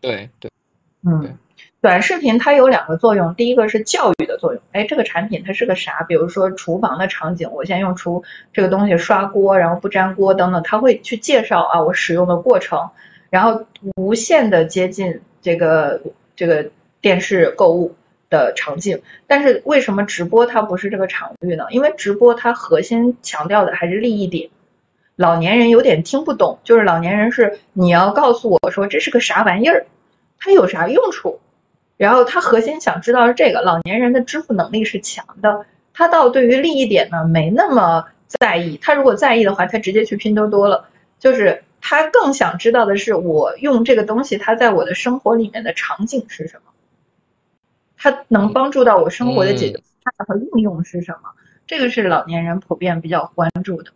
[0.00, 0.50] 对对，
[1.02, 1.38] 嗯，
[1.80, 4.62] 短视频它有两个作用，第一个是教育的作用。
[4.72, 6.02] 哎，这个产品它是个啥？
[6.02, 12.90] 比如说厨房的场景，我先用厨这个东西刷锅，然后不粘锅等等，它会去介绍啊我使用的过程，
[13.30, 16.00] 然后无限的接近这个
[16.34, 17.94] 这个电视购物。
[18.32, 21.66] 的场景，但是为什么直播它不是这个场域呢？
[21.70, 24.48] 因为直播它核心强调的还是利益点，
[25.14, 29.86] 老年人有点听不懂，就是老年人是你要告诉我说这是个啥玩意儿，
[30.40, 31.40] 它有啥用处，
[31.98, 40.88] 然后他核心想知道是这个，老年人的支付能力是强的，他倒对于利益点呢没那么在意，他如果在意的话，他直接去拼多多了，
[41.20, 46.71] 就是他更想知道的是我用这个东西，它在我的生活里面的场景是什么。
[48.02, 51.30] 它能帮助到我生活的解决方案和应用是什么？
[51.68, 53.92] 这个是老年人普遍比较关注的，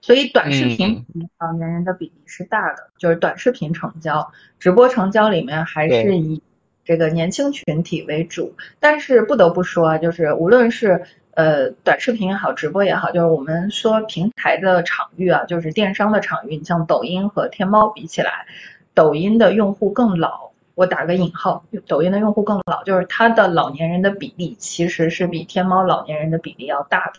[0.00, 1.04] 所以短视频
[1.38, 6.42] 老年人的比例是大的，就是短视频成交、直播成交里面还是以
[6.82, 8.56] 这个年轻群体为主。
[8.80, 18.46] 但是不得不说啊，就是无论是呃短视频也好，直播也好，就是我们说平台的场域啊，就是电商的场域，你像抖音和天猫比起来，
[18.94, 20.47] 抖音的用户更老。
[20.78, 27.14] 我打个引号，抖音的用户更老，就是它的老年人的比例其实是比天猫老年人的比例要大的。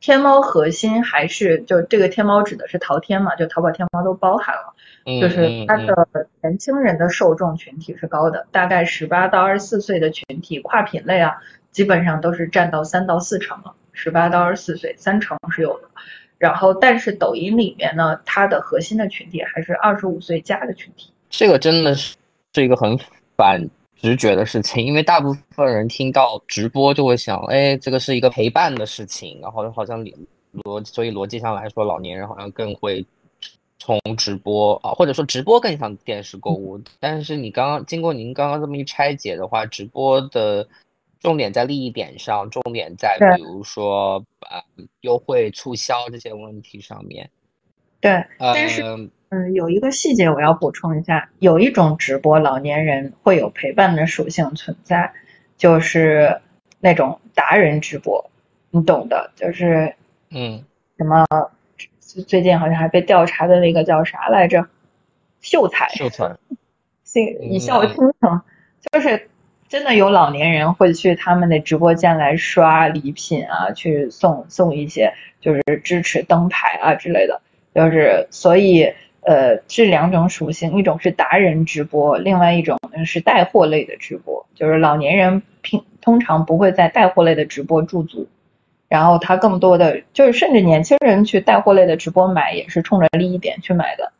[0.00, 4.74] 天猫核心还是就这个天猫指的是淘天嘛，就淘宝天猫都包含了，
[5.18, 11.38] 就是它的年轻人的受众群体是高的，大概十八到二十四岁的群体，跨品类啊，
[11.70, 15.88] 基本上都是占到三到四成了，十八到二十四岁三成是有的。
[16.36, 21.14] 然后，但是抖音里面呢，它的核心的群体还是二十五岁加的群体。
[21.30, 22.14] 这个真的是
[22.52, 22.98] 是一个很
[23.36, 23.66] 反
[23.96, 30.04] 直觉的事情，因为大部分人听到直播就会想，哎，这个是一个陪伴的事情，然后好像
[30.64, 33.06] 逻，所以逻辑上来说，老年人好像更会
[33.78, 36.78] 从直播啊，或者说直播更像电视购物。
[36.98, 40.68] 但是你刚刚经过您刚刚这么一拆解的话，直播的。
[41.22, 44.58] 重点在利益点上，重点在比如说呃
[45.02, 47.28] 优惠促销这些问题上面。
[48.00, 48.82] 对，但是
[49.28, 55.12] 嗯有一个细节我要补充一下，有一种直播老年人会有陪伴的属性存在，
[55.56, 56.40] 就是
[56.80, 58.30] 那种达人直播，
[58.70, 59.94] 你懂的，就是
[60.30, 60.64] 嗯
[60.98, 61.26] 什么
[62.26, 64.66] 最近好像还被调查的那个叫啥来着？
[65.40, 66.36] 秀才，秀才，
[67.40, 68.40] 一笑倾城，
[68.92, 69.28] 就是。
[69.70, 77.40] 真的有老年人会去他们的直播间来刷礼品啊，去送送一些，就是支持灯牌啊之类的。
[77.74, 84.46] 就是所以，呃，这两种属性，一种是达人直播，另外一种是带货类的直播。
[84.54, 88.26] 就是老年人平通常不会在带货类的直播驻足，
[88.88, 94.12] 然后他更多的就是，甚至年轻人去带货类的直播买也是冲着利益点去买的。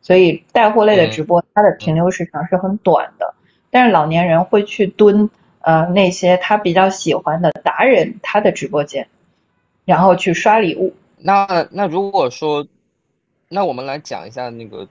[0.00, 3.34] 所以带货类的直播，它的停留时长是很短的。
[3.70, 5.28] 但是老年人会去蹲
[5.60, 9.08] 呃那些他比较喜欢的达人他的直播间，
[9.84, 10.94] 然后去刷礼物。
[11.18, 12.66] 那那如果说，
[13.54, 14.86] 那我们来讲一下那个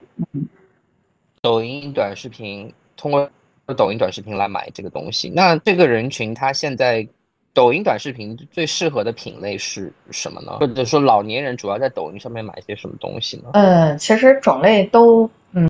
[1.42, 3.28] 抖音短视频，通过
[3.76, 5.28] 抖音短视频来买这个东西。
[5.28, 7.06] 那这个人群他现在
[7.52, 10.56] 抖音短视频最适合的品类是什么呢？
[10.60, 13.50] 或者说老年人主要在抖音上面买些什么东西呢？
[13.52, 15.68] 嗯，其实种类都嗯。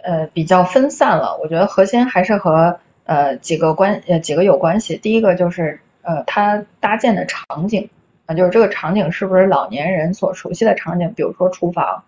[0.00, 1.36] 呃，比较分散了。
[1.42, 4.96] 我觉得核心还是和呃几个关呃几个有关系。
[4.96, 7.90] 第一个就是呃，它搭建的场景
[8.28, 11.12] 啊，就是这个场景是不是老年人所熟悉的场景？
[11.14, 12.04] 比如说厨房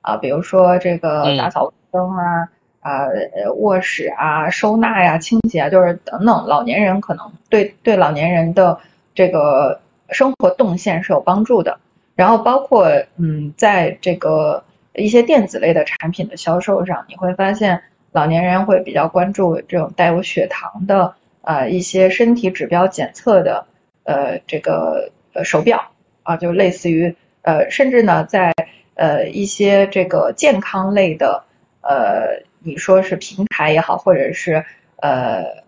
[0.00, 2.48] 啊，比如说这个打扫卫生啊
[2.80, 3.06] 啊
[3.54, 8.80] 卧室啊收纳呀清洁啊，就是等等，老年人可能对对老年人的
[9.14, 11.78] 这个生活动线是有帮助的。
[12.16, 14.64] 然后包括嗯，在这个。
[14.92, 23.66] 一些电子类的产品的销售上，你会发现老年人会比较关注这种带有血糖的啊一些身体指标检测的
[24.02, 28.52] 呃这个呃手表啊，就类似于呃甚至呢在
[28.94, 31.44] 呃一些这个健康类的
[31.80, 34.64] 呃你说是平台也好，或者是
[34.96, 35.64] 呃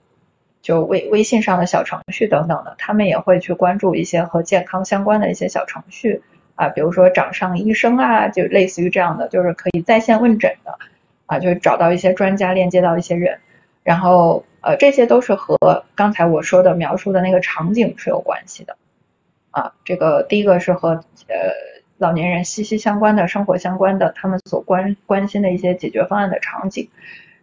[0.61, 6.23] 就微微信上的小程序等等的，他们也会去关注一些和健康相关的一些小程序。
[6.55, 10.79] 啊，比如说掌上医生啊，就类似于这样的，就是可以在线问诊的，
[11.25, 13.41] 啊，就找到一些专家，链接到一些人，
[13.83, 18.77] 然后呃，这些都是和刚才我说的描述的那个场景是有关系的，
[19.53, 20.89] 啊，这个第一个是和
[21.29, 21.37] 呃
[21.99, 26.89] 老年人息息相关的生活相关的，他们所关关心的一些解决方案的场景，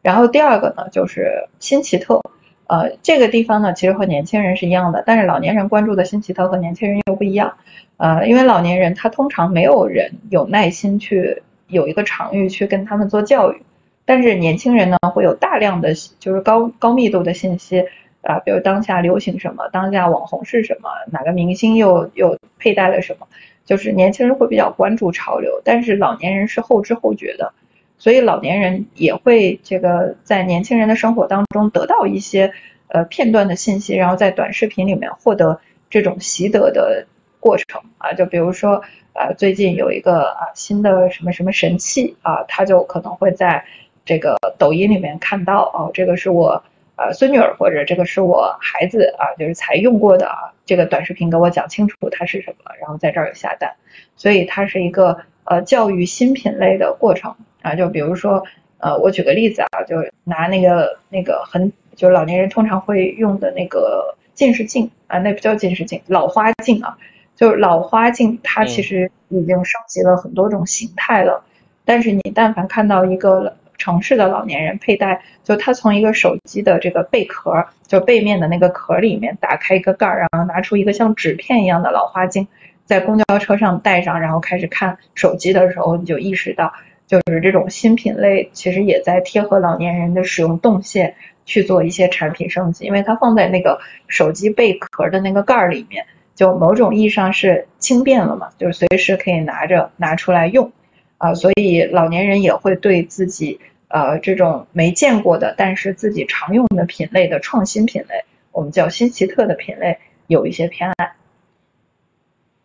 [0.02, 2.22] 然后第二个呢就是新奇特。
[2.68, 7.58] 呃，这个地方呢，其实和年轻人是一样的，但是老年人关注的新奇特和年轻人又不一样。
[7.98, 13.64] 呃，因为老年人他通常没有人有耐心去有一个场域去跟他们做教育，
[14.06, 17.86] 但是年轻人呢会有大量的就是高高密度的信息
[18.22, 23.28] 啊，比如当下流行什么，当下网红是什么，哪个明星又又佩戴了什么，
[23.66, 27.54] 就是年轻人会比较关注潮流，但是老年人是后知后觉的。
[27.98, 32.54] 所以老年人也会这个在年轻人的生活当中得到一些
[32.88, 37.06] 呃片段的信息，然后在短视频里面获得这种习得的
[37.42, 43.66] 过程啊，就比如说啊最近有一个啊新的什么什么神器啊，他就可能会在
[44.06, 46.64] 这个抖音里面看到哦，这个是我
[47.00, 53.74] 呃孙女儿或者这个是我孩子啊，就是才用过的啊，这个短视频给我讲清楚它是什么，然后在这儿有下单，
[54.16, 57.36] 所以它是一个呃教育新品类的过程。
[57.62, 58.42] 啊，就比如说，
[58.78, 66.98] 呃，我举个例子啊，就拿那个那个很，就老年人通常会用的那个近视镜啊，那不叫近视镜，老花镜啊，
[67.36, 71.44] 就是老花镜，它其实已经升级了很多种形态了。
[71.84, 82.48] 但是你但凡看到一个城市的老年人佩戴，就他从一个手机的这个背壳，就背面的那个壳里面打开一个盖儿，然后拿出一个像纸片一样的老花镜，
[82.86, 86.72] 在公交车上戴上，然后开始看手机的时候，你就意识到。
[87.08, 96.06] 就是这种新品类，其实也在贴合老年人的使用动线去做一些产品升级，因为它放在那个手机贝壳的那个盖儿里面，
[96.36, 100.72] 就某种意义上是轻便了嘛，就是随时可以拿着拿出来用，
[101.20, 111.14] 啊，所以老年人也会对自己呃这种没见过的，但是自己常用的品类的创新品类，我们叫新奇特的品类有一些偏爱，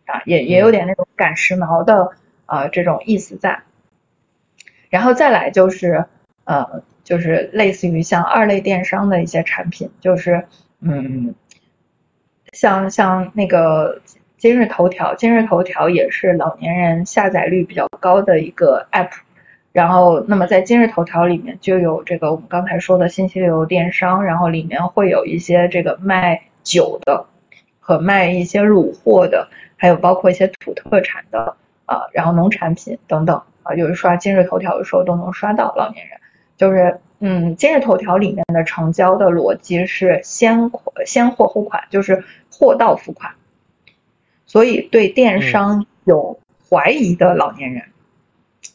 [0.07, 2.13] 啊，也也有点那种赶时髦的
[2.47, 3.61] 呃这种意思在。
[4.89, 6.05] 然后再来就是
[6.45, 10.47] 呃就是类似于像二类电商的一些产品，就是
[10.79, 11.35] 嗯。
[12.53, 14.01] 像像那个
[14.45, 19.09] 今日头条，今日头条也是老年人下载率比较高的一个 app。
[19.71, 27.25] 然后，那么在今日头条里面就有这个我们刚才说的信息流电商，然后里面会有一些这个卖酒的
[27.79, 31.55] 和卖一些乳货的，还有包括一些土特产的
[31.87, 36.19] 啊，然后农产品等等啊，就是刷今日头条的时候都能刷到老年人，
[36.55, 36.99] 就是。
[37.19, 40.69] 嗯，今日头条里面的成交的逻辑是先
[41.05, 43.31] 先货后款，就是货到付款。
[44.55, 46.39] 所以对电商有
[46.69, 47.83] 怀疑的老年人，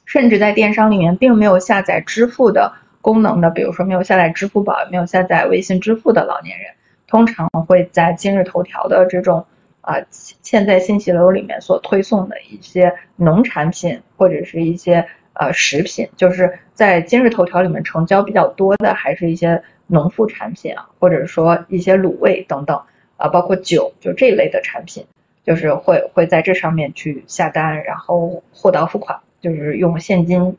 [0.05, 6.73] 甚至在电商里面并没有下载支付的功能的，比如说没有下载支付宝、没有下载微信支付的老年人，
[7.07, 9.47] 通常会在今日头条的这种
[9.81, 15.09] 啊现在信息流里面所推送的一些农产品或者是一些。
[15.33, 22.83] 呃，食品就是在今日头条里面成交比较多的，还是一些农副产品啊，或者说一些卤味等等
[23.17, 25.07] 啊，包括酒，就这一类的产品，
[25.45, 30.57] 就是会会在这上面去下单，然后货到付款，就是用现金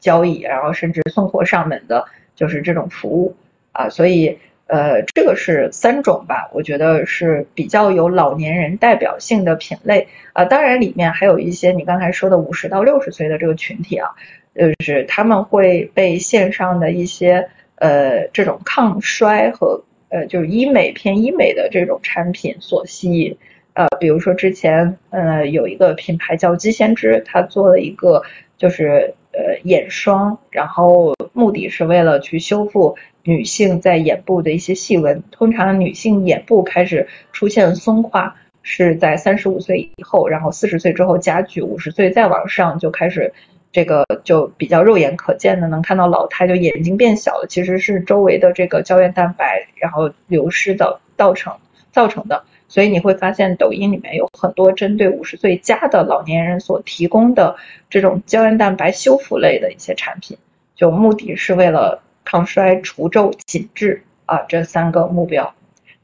[0.00, 3.36] 交易，然后甚至送货上门的，就是这种服务
[3.72, 4.38] 啊，所以。
[4.68, 10.46] 呃，这个是三种吧，我觉得是比较有老年人代表性的品类啊。
[10.46, 14.08] 当然，里面还有一些你刚才说的五十到六十岁的这个群体啊，
[14.54, 23.36] 就是他们会被线上的一些呃这种抗衰和呃就是医美偏医美的这种产品所吸引。
[23.74, 28.22] 呃，比如说之前呃有一个品牌叫肌先知，他做了一个
[28.56, 32.96] 就是呃眼霜，然后目的是为了去修复。
[33.24, 43.32] 女性在眼部的一些细纹，通常女性眼部开始出现松垮是在三十五岁以后，然后四十岁之后加剧，五十岁再往上就开始
[43.70, 51.54] 这个就比较肉眼可见的能看到老态，就眼睛变小了，其实是周围的这个胶原蛋白然后流失的造成
[51.92, 52.42] 造成的。
[52.72, 57.56] 所以你会发现抖音里面有很多针对五十岁加的老年人所提供的
[57.90, 60.38] 这种胶原蛋白修复类的一些产品，
[60.74, 62.02] 就目的是为了。
[62.24, 65.52] 抗衰、除皱、紧致啊，这三个目标，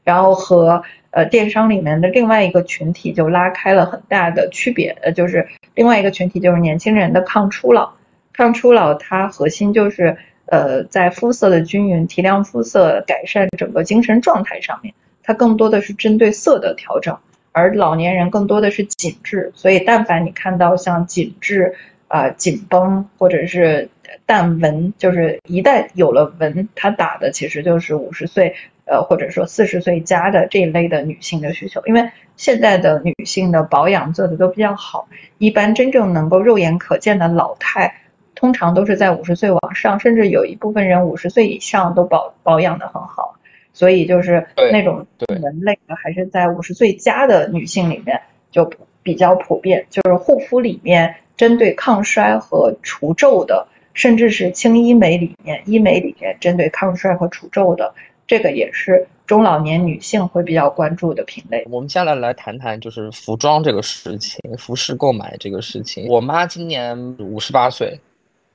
[0.03, 7.93] 然后和呃电商里面的另外一个群体就拉开了很大的区别，呃，就是另外一个群体就是年轻人的抗初老。
[8.33, 10.17] 抗初老它核心就是
[10.47, 14.93] 呃在肤色的均匀、提亮肤色、改善整个精神状态上面，
[15.23, 17.17] 它更多的是针对色的调整，
[17.51, 19.51] 而老年人更多的是紧致。
[19.55, 21.75] 所以但凡你看到像紧致
[22.07, 23.89] 啊、紧绷或者是。
[24.25, 28.55] 淡纹就是一旦有了纹，它打的其实就是五十岁，
[28.85, 31.79] 呃或者说四十岁加的这一类的女性的需求。
[31.85, 35.07] 因为现在的女性的保养做的都比较好，
[35.37, 38.01] 一般真正能够肉眼可见的老态，
[38.33, 43.35] 通常都是在五十岁往上，甚至有一部分人五十岁以上都保保养的很好。
[43.79, 45.07] 所以就是那种
[45.41, 48.19] 人类的，还是在五十岁加的女性里面
[48.51, 48.69] 就
[49.01, 49.85] 比较普遍。
[49.89, 53.65] 就是护肤里面针对抗衰和除皱的。
[53.93, 57.93] 甚至是轻医美里面，医美里面针对抗衰和除皱的，
[58.27, 61.65] 这个也是中老年女性会比较关注的品类。
[61.69, 66.07] 我们接下来来谈谈就是服装这个事情，服饰购买这个事情。
[66.07, 67.99] 我妈今年五十八岁，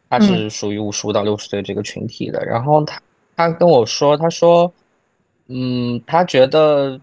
[0.09, 2.43] 她是属于五十五到六十岁这个群体的。
[2.47, 2.99] 然后她
[3.37, 4.72] 她跟我说，她说，
[5.49, 7.01] 嗯，她觉得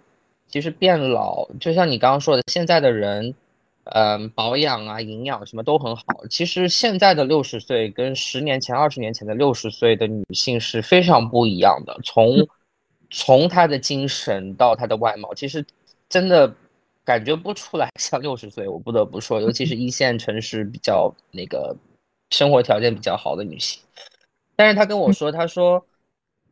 [0.48, 3.34] 其实变老，就像你刚刚说的，现在的人。
[3.84, 6.04] 嗯，保养啊，营养什么都很好。
[6.30, 12.00] 其实现在的六十岁跟十年前、二十年前的六十岁的女性是非常不一样的。
[12.04, 12.48] 从
[13.10, 15.66] 从她的精神到她的外貌，其实
[16.08, 16.54] 真的
[17.04, 18.68] 感觉不出来像六十岁。
[18.68, 21.76] 我不得不说，尤其是一线城市比较那个
[22.30, 23.82] 生活条件比较好的女性。
[24.56, 25.84] 但是她跟我说，她说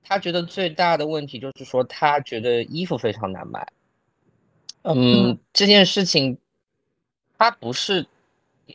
[0.10, 3.66] 她觉得最大的问题就是说，他觉得衣服非常难买。
[4.82, 6.38] 嗯，这件事情。
[7.42, 8.06] 他不是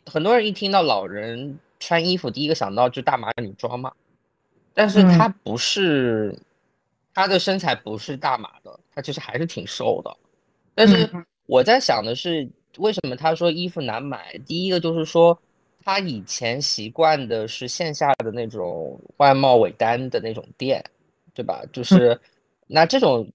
[0.07, 3.91] 很多人一听到老人穿衣服，第一个想到就大码女装嘛。
[4.73, 6.35] 但是他不是，
[7.13, 10.17] 他的身材不是大码的，他其实还是挺瘦的。
[10.73, 11.07] 但是
[11.45, 14.35] 我在想的是，为什么他说衣服难买？
[14.47, 15.39] 第一个就是说，
[15.83, 20.83] 他以前习惯的是线下的那种外贸尾单的那种店，
[21.35, 21.61] 对吧？
[21.71, 22.19] 就是
[22.65, 23.29] 那这种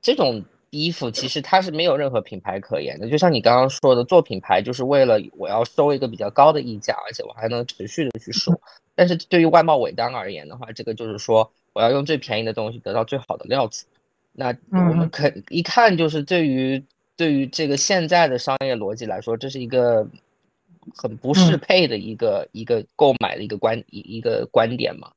[0.00, 3.08] 这种衣服，其实它是没有任何品牌可言的。
[3.08, 8.52] 就像你刚刚说的，做品牌就是为了我要收一个比较高的溢价，而且我还能持续的去收。
[8.94, 13.86] 但是对于外贸尾单而言的话，这个就是说我要用最便宜的东西得到最好的料子。
[14.32, 16.84] 那我们可一看就是对于
[17.16, 20.06] 对于这个现在的商业逻辑来说，这是一个
[20.94, 25.10] 很不适配的一个一个购买的一个观一一个观点嘛。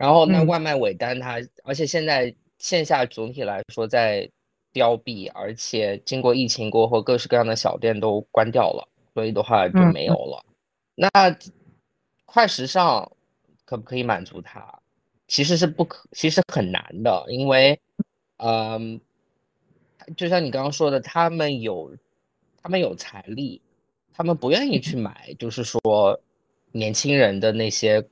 [0.00, 4.26] 然后那外卖尾单它，而且现在线下总体来说在
[4.72, 10.42] 凋敝，而且经过疫情过后，各式各样的小店都关掉了，所以的话就没有了。
[10.94, 11.10] 那
[12.24, 13.12] 快时尚
[13.66, 14.80] 可不可以满足它？
[15.28, 17.78] 其实是不可，其实很难的，因为，
[18.38, 18.98] 嗯，
[20.16, 21.94] 就像你刚刚说的，他们有
[22.62, 23.60] 他们有财力，
[24.14, 26.18] 他们不愿意去买，就是说
[26.72, 28.02] 年轻人的那些。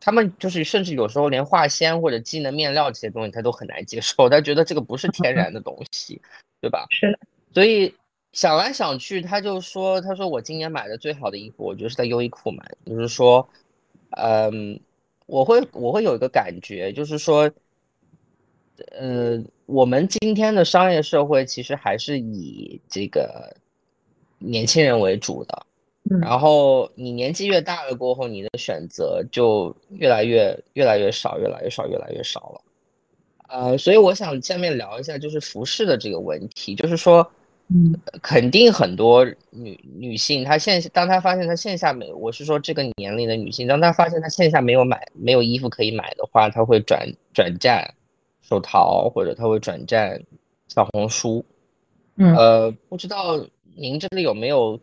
[0.00, 6.20] 他们就是甚至有时候连化纤或者机能面料这些东西他都很难接受，他觉得这个不是天然的东西，
[6.60, 6.86] 对吧？
[6.88, 7.18] 是的。
[7.52, 7.94] 所以
[8.32, 12.64] 想来想去，他就说：“他说我今年买的最好的衣服，我觉得是在优衣库买。
[12.86, 13.46] 就是说，
[14.12, 14.80] 嗯，
[15.26, 17.50] 我会我会有一个感觉，就是说，
[18.92, 23.54] 呃，我们今天的商业社会其实还是以这个
[24.38, 25.66] 年轻人为主的。”
[26.20, 32.60] 然后你年纪越大了过后，你的选择就越来越越来越少，越来越少，越来越少了。
[33.48, 37.30] 呃，所以我想下面聊一下就是服饰的这个问题，就是说，
[37.68, 47.94] 嗯，肯定很多女女性她线当她发现她线下没，我是说这个年龄的女性，当她发现她线下没有买没有衣服可以买的话，她会转转战
[48.40, 50.20] 手淘或者她会转战
[50.66, 51.44] 小红书。
[52.16, 53.38] 嗯，呃，不知道
[53.76, 54.80] 您这里有没有？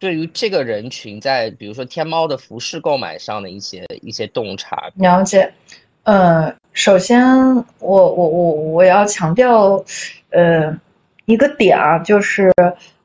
[0.00, 4.90] 对于这个人群，在比如说天猫的服饰购买上的一些一些洞察。
[4.94, 5.52] 了解，
[6.04, 7.22] 呃，首先
[7.54, 9.84] 我我我我要强调，
[10.30, 10.74] 呃，
[11.26, 12.50] 一个点啊，就是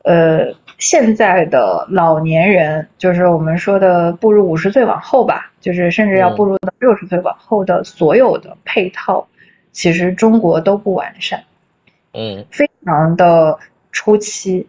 [0.03, 9.27] 呃，现在的老年人，就是我们说的步入五十岁往后吧，就是甚至要步入到六十岁往后的所有的配套，
[9.73, 11.43] 其实中国都不完善，
[12.13, 13.59] 嗯，非常的
[13.91, 14.65] 初期，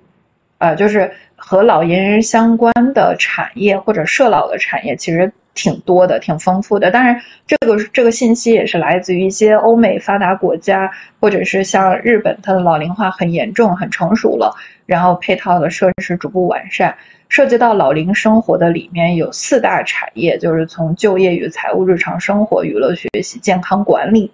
[0.59, 1.09] 啊，就是。
[1.37, 6.91] 和老年人相关的产业或者社老的产业其实挺多的，挺丰富的。
[6.91, 16.97] 当然，这个这个信息也是来自于一些欧美发达国家，或者是像日本，它的老龄化很严重、很成熟了，然后配套的设施逐步完善。
[17.29, 24.31] 涉及到老龄生活的里面有四大产业，就是从就业与财务、日常生活、娱乐、学习、健康管理，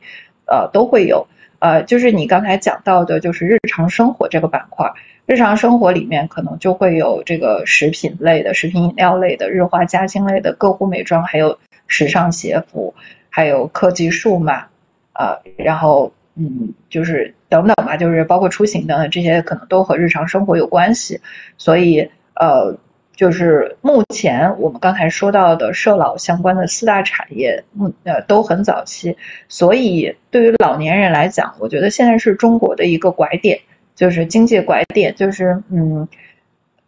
[0.46, 1.26] 呃，都会有。
[1.60, 4.92] 呃，就是你刚才讲到的，就是日常生活这个板块。
[5.32, 12.94] 日常生活里面可能就会有这个食品类的、食品饮料类的、日化家新类的、个护美妆，还有时尚鞋服，
[13.30, 14.66] 还有科技数码，
[15.14, 21.18] 啊，然后嗯，就是等等吧，就是包括出行等等这些，可能都和日常生活有关系。
[21.56, 22.76] 所以呃，
[23.16, 29.16] 就是目前我们刚才说到的社老相关的四大产业，嗯呃都很早期。
[29.48, 33.58] 所以对于老年人来讲，我觉得现在是中国的一个拐点。
[34.02, 36.08] 就是经济拐点，就是嗯，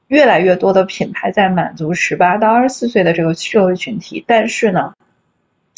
[0.08, 4.92] 越来越多的品牌在满足十八到二十四岁的这个社会群体，但是呢，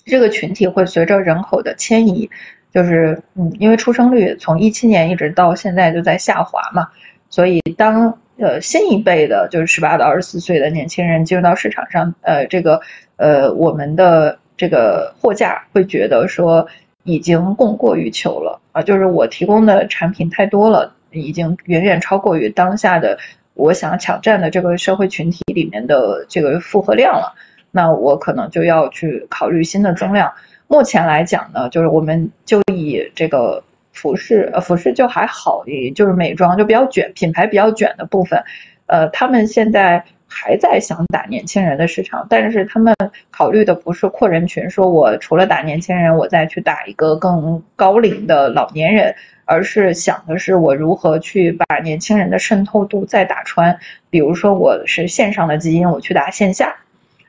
[0.07, 2.31] 这个群体会随着人口的迁移，
[2.73, 6.89] 就是嗯，因为出生率从一七年一直到现在就在下滑嘛，
[7.29, 12.81] 所以当呃新一辈的，就是十八到二十四岁的年轻人进入到市场上，呃，这个
[13.17, 16.67] 呃我们的这个货架会觉得说
[17.05, 20.95] 已经供过于求了啊，就是我提供的产品太多了。
[21.21, 23.19] 已经远远超过于当下的
[23.55, 27.35] 我想抢占的这个社会群体里面的这个负荷量了，
[27.71, 30.33] 那我可能就要去考虑新的增量。
[30.69, 33.63] 目前来讲呢，就是我们就以这个
[33.93, 38.43] 服饰，呃，服饰就还好，也就是美妆就比较卷，品牌比较卷的部分，
[38.87, 42.95] 呃，他们现在还在想打年轻人的市场，但是他们
[43.31, 49.15] 考虑的不是扩人群，说我除了打年轻人，我再去打一个更高龄的老年人。
[49.47, 53.79] 而是想的是我如何去把年轻人的渗透度再打穿，
[54.11, 56.75] 比如说我是线上的基因，我去打线下，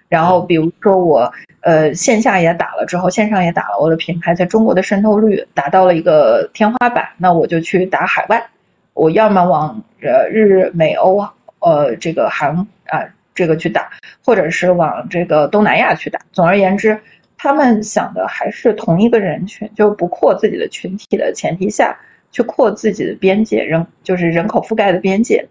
[0.09, 8.47] 然后比如说我呃线下也打了之后，线上也打了，我的品牌在中国的渗透率达到了一个天花板，那我就去打海外，
[8.93, 11.23] 我要么往呃日美欧
[11.59, 13.05] 呃这个韩啊
[13.35, 13.91] 这个去打，
[14.25, 16.19] 或者是往这个东南亚去打。
[16.33, 16.99] 总而言之。
[17.47, 21.97] 他们想的还是同一个人群，就不扩自己的群体的前提下
[22.29, 25.47] 去扩自己的边界，人就是人口覆盖的边界。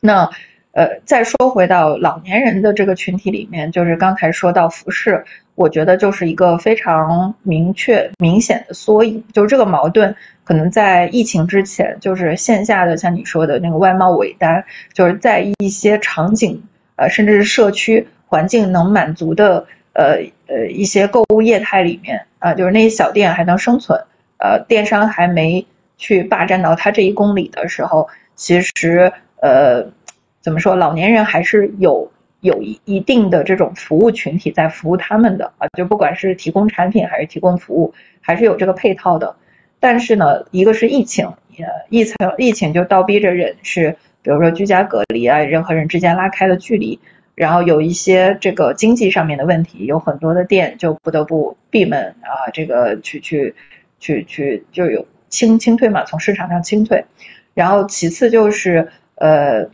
[0.00, 0.28] 那，
[0.72, 9.24] 呃，再说回到老年人的这个群体里面，就是刚才说到服饰，我觉得就是一个非常明确、明显的缩影。
[9.32, 16.62] 就是这个矛盾，可能在疫情之前，就是线下的，像你说的那个外贸尾单，就是在一些场景，
[16.96, 23.98] 呃，甚至是社区环境能满足的，呃呃一些购物业态里面，啊，就是那些小店还能生存，
[24.38, 25.66] 呃，电商还没
[25.96, 29.86] 去霸占到它这一公里的时候，其实，呃。
[30.40, 30.76] 怎么说？
[30.76, 32.10] 老年人还是有
[32.40, 39.34] 有一一定的这种服务群体在服务他们的啊，就不管是提供产品还是提供服务，还是有这个配套的。
[39.80, 41.26] 但是呢，一个是疫情，
[41.58, 46.98] 呃，疫情疫情就倒逼着人是，比如说居家隔离啊，人和人之间拉开了距离，
[47.38, 53.54] 然后有一些这个经济上面的问题，有很多的店就不得不闭门啊，这个去去
[53.98, 57.04] 去去就有清清退嘛，从市场上清退。
[57.54, 59.70] 然后其次就是呃。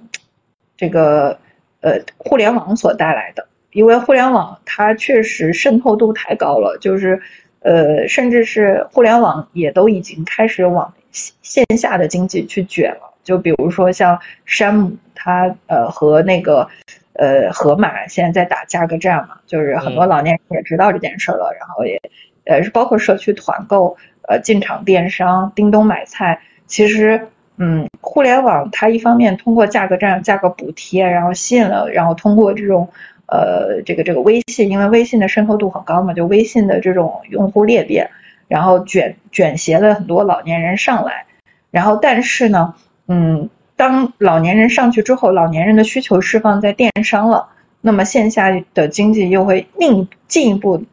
[0.77, 1.39] 这个
[1.83, 7.23] 呃，互联网所带来的，因为互联网它确实渗透度太高了，就是
[7.61, 13.15] 呃，甚至是互联网也都已经开始往线下的经济去卷了。
[13.23, 16.69] 就比如说像山姆，它呃和那个
[17.15, 22.01] 呃盒马现在在打价格战嘛，就是很多老年人也知道这件事了，然后也
[22.45, 23.97] 呃是包括社区团购、
[24.29, 27.29] 呃进场电商、叮咚买菜，其实。
[27.57, 32.89] 嗯，互联网它一方面通过价格战、价格补贴，然后吸引了，然后通过这种，
[33.27, 38.11] 呃，这个这个微信，因为微信的渗透度很高嘛，就微信的这种用户裂变，
[38.49, 41.27] 然后卷卷挟了很多老年人上来，
[41.71, 42.75] 然后但是呢，
[43.07, 47.49] 嗯，当老年人上去之后，老年人的需求释放在电商了，
[47.81, 50.85] 那么线下的经济又会另进一步，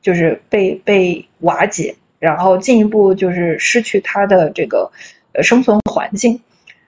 [0.00, 4.90] 就是被被瓦解，然后进一步就是失去它的这个
[5.32, 5.42] 呃。
[5.42, 6.40] 生存环境，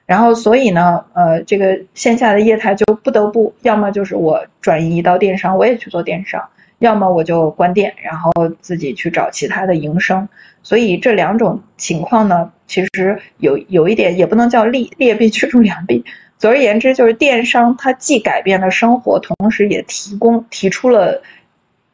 [0.07, 6.49] 然后所以呢，呃，这个线下的业态就不得不要么就是我转移到电商，我也去做电商，
[6.81, 10.28] 要么我就关店，然后自己去找其他的营生。
[10.64, 16.05] 所以这两种情况呢，其实有有一点也不能叫利劣币驱逐良币。
[16.37, 21.22] 总而言之，就是电商它既改变了生活，同时也提供提出了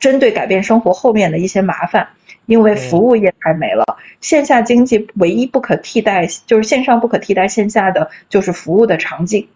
[0.01, 2.09] 针对改变生活后面的一些麻烦。
[2.47, 3.85] 因为服务业还没了，
[4.21, 9.49] 线下经济唯一不可替代就是线上不可替代线下的就是服务的场景，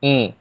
[0.00, 0.32] 嗯，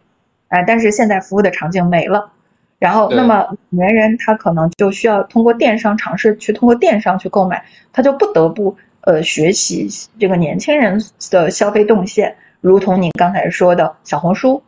[0.49, 2.31] 哎，但是现在服务的场景没了，
[2.79, 7.63] 然后那么年人他可能就需要通过电商尝试去通过电商去购买，
[7.93, 10.99] 他就不得不呃学习这个年轻人
[11.29, 14.63] 的消费动线，如同你刚才说的小红书，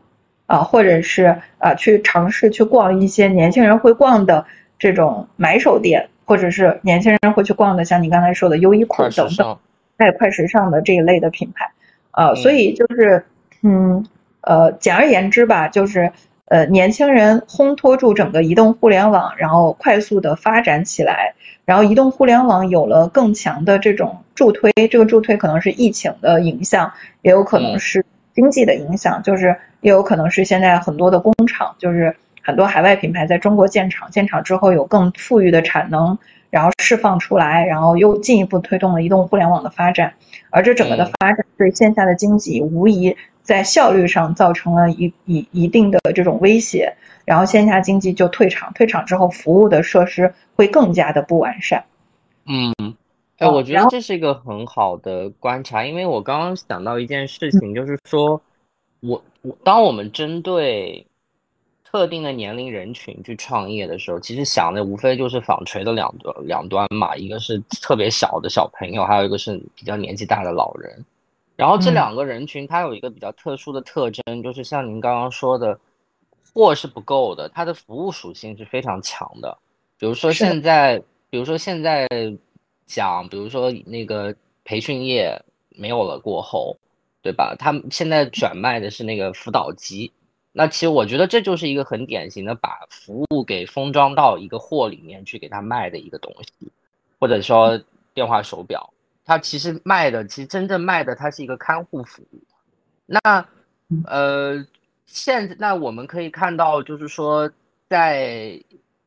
[0.45, 4.45] 啊，或者是啊去尝试去逛一些年轻人会逛的
[4.77, 6.07] 这种买手店。
[6.23, 9.57] 或者是年轻人会去逛的，像你刚才说的优衣库等等，
[9.97, 11.69] 在，快时尚的这一类的品牌，
[12.11, 13.25] 啊，所以就是，
[13.63, 14.05] 嗯，
[14.39, 16.13] 呃，简而言之吧，就是
[16.51, 21.33] 呃，年轻人烘托住整个移动互联网，然后快速的发展起来，
[21.63, 26.91] 然后移动互联网有了更强的这种助推，这个助推可能是疫情的影响，
[27.21, 32.13] 也有可能是经济的影响，就是也有可能是现在很多的工厂就是。
[32.43, 36.17] 很多海外品牌在中国建厂，建厂之后有更富裕的产能，
[36.49, 40.11] 然后释放出来，然后又进一步推动了移动互联网的发展。
[40.49, 43.15] 而这整个的发展对线下的经济无疑
[43.51, 46.95] 在效率上造成了一一一定的这种威胁，
[47.25, 51.83] 然后线下经济就退场，退场之后服务的设施会更加的不完善。
[52.45, 52.73] 嗯，
[53.39, 58.41] 哎，我觉得这是一个很好的观察，因为我刚刚想到一件事情，就是说
[59.01, 61.05] 我我当我们针对。
[61.91, 71.03] 特定的年龄人群去创业的时候，其实想的无非就是纺锤的两端两端嘛，一个是特别小的小朋友，还有一个是比较年纪大的老人。
[71.61, 75.79] 然后这两个人群，它有一个比较特殊的特征，就是像您刚刚说的，
[76.55, 79.59] 货是不够的，它的服务属性是非常强的。
[79.99, 82.07] 比如说现在，比如说现在
[82.87, 84.35] 讲，比如说那个
[84.65, 85.39] 培训业
[85.69, 86.77] 没有了过后，
[87.21, 87.55] 对吧？
[87.59, 90.11] 他们现在转卖的是那个辅导机。
[90.53, 96.71] 那其实我觉得这就是一个很典型的把服务给封装到一个货里面去给他卖的一个东西，
[97.19, 97.79] 或者说
[98.15, 98.91] 电话手表，
[99.31, 102.43] 它其实卖的其实真正卖的它是一个看护服务。
[103.05, 103.47] 那
[104.05, 104.65] 呃，
[105.05, 107.49] 现那我们可以看到，就是说
[107.87, 108.61] 在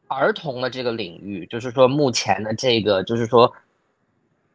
[0.09, 3.53] 儿童的这个领域，就是说目前的这个就是说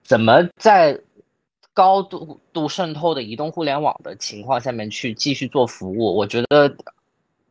[0.04, 1.00] 怎么在。
[1.72, 6.76] 高度度渗透的移动互联网的情况下面去继续做服务，我觉得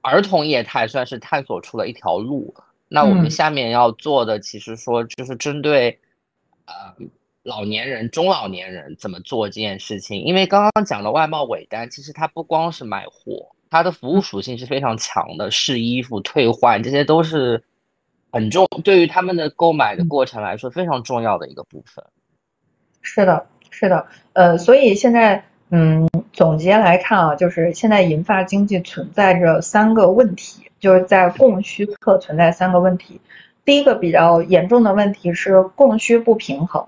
[0.03, 2.55] 儿童业态算是探索出了一条路。
[2.89, 5.99] 那我们下面要做的，其实说就是针对
[6.66, 6.75] 呃
[7.49, 10.22] 老年人、中老年人怎么做这件事情。
[10.22, 17.64] 因为刚刚讲的外贸尾单，其实它不光是卖货，它的服务属性是非常强的，试衣服、退换，这些都是
[18.30, 22.05] 很重，对于他们的购买的过程来说非常重要的一个部分。
[23.01, 33.20] 是的，是的，呃，所以现在，嗯，总结来看啊，就是现在银发经济存在着三个问题，就是在供需侧存在三个问题。
[33.64, 36.86] 第一个比较严重的问题是供需不平衡，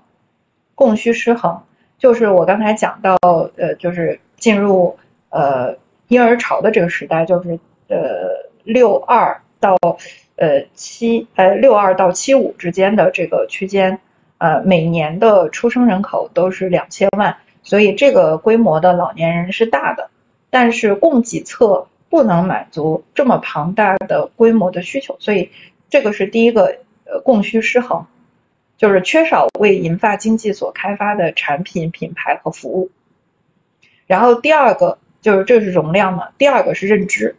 [0.75, 1.61] 供需失衡，
[1.97, 3.17] 就是我刚才讲到，
[3.57, 4.97] 呃，就是进入
[5.29, 9.77] 呃婴儿潮的这个时代，就是呃六二到
[10.35, 13.99] 呃七呃六二到七五之间的这个区间，
[14.37, 20.09] 呃每年的出生人口都是两千万，所以这个规模的老年人是大的，
[20.49, 25.49] 但是供给侧不能满足这么庞大的规模的需求，所以。
[25.91, 28.05] 这个是第一个，呃，供需失衡，
[28.81, 32.89] 就是缺少为银发经济所开发的产品、品牌和服务。
[34.07, 37.35] 然后第二个就是这是容量嘛，第二个是认知。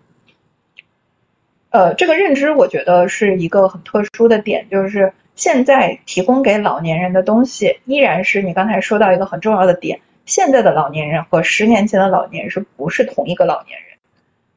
[1.70, 13.98] 呃，这个认知我觉得是一个很特殊的点，就是现在提供给老年人的东西，依然是你刚才说到一个很重要的点，现在的老年人和十年前的老年人是不是同一个老年人？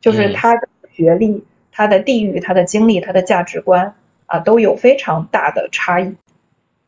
[0.01, 1.43] 就是他的学历。
[1.77, 3.95] 他的地域、他的经历、他的价值观
[4.27, 6.15] 啊，都有非常大的差异。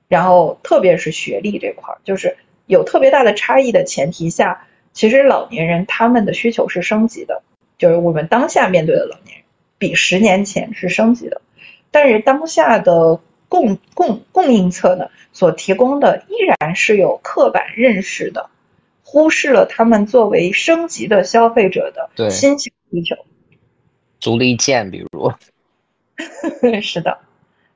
[0.07, 7.43] 然后，特别是学历这块儿，就是有特别大的差异的前提下，其实老年人他们的需求是升级的，
[7.77, 9.43] 就是我们当下面对的老年人
[9.77, 11.41] 比十年前是升级的。
[11.91, 18.49] 但是当下的供供供应侧呢，所提供的依然是有刻板认识的，
[19.03, 23.15] 忽视了他们作为升级的消费者的新型需求。
[24.19, 25.31] 足力健，比如，
[26.81, 27.19] 是的，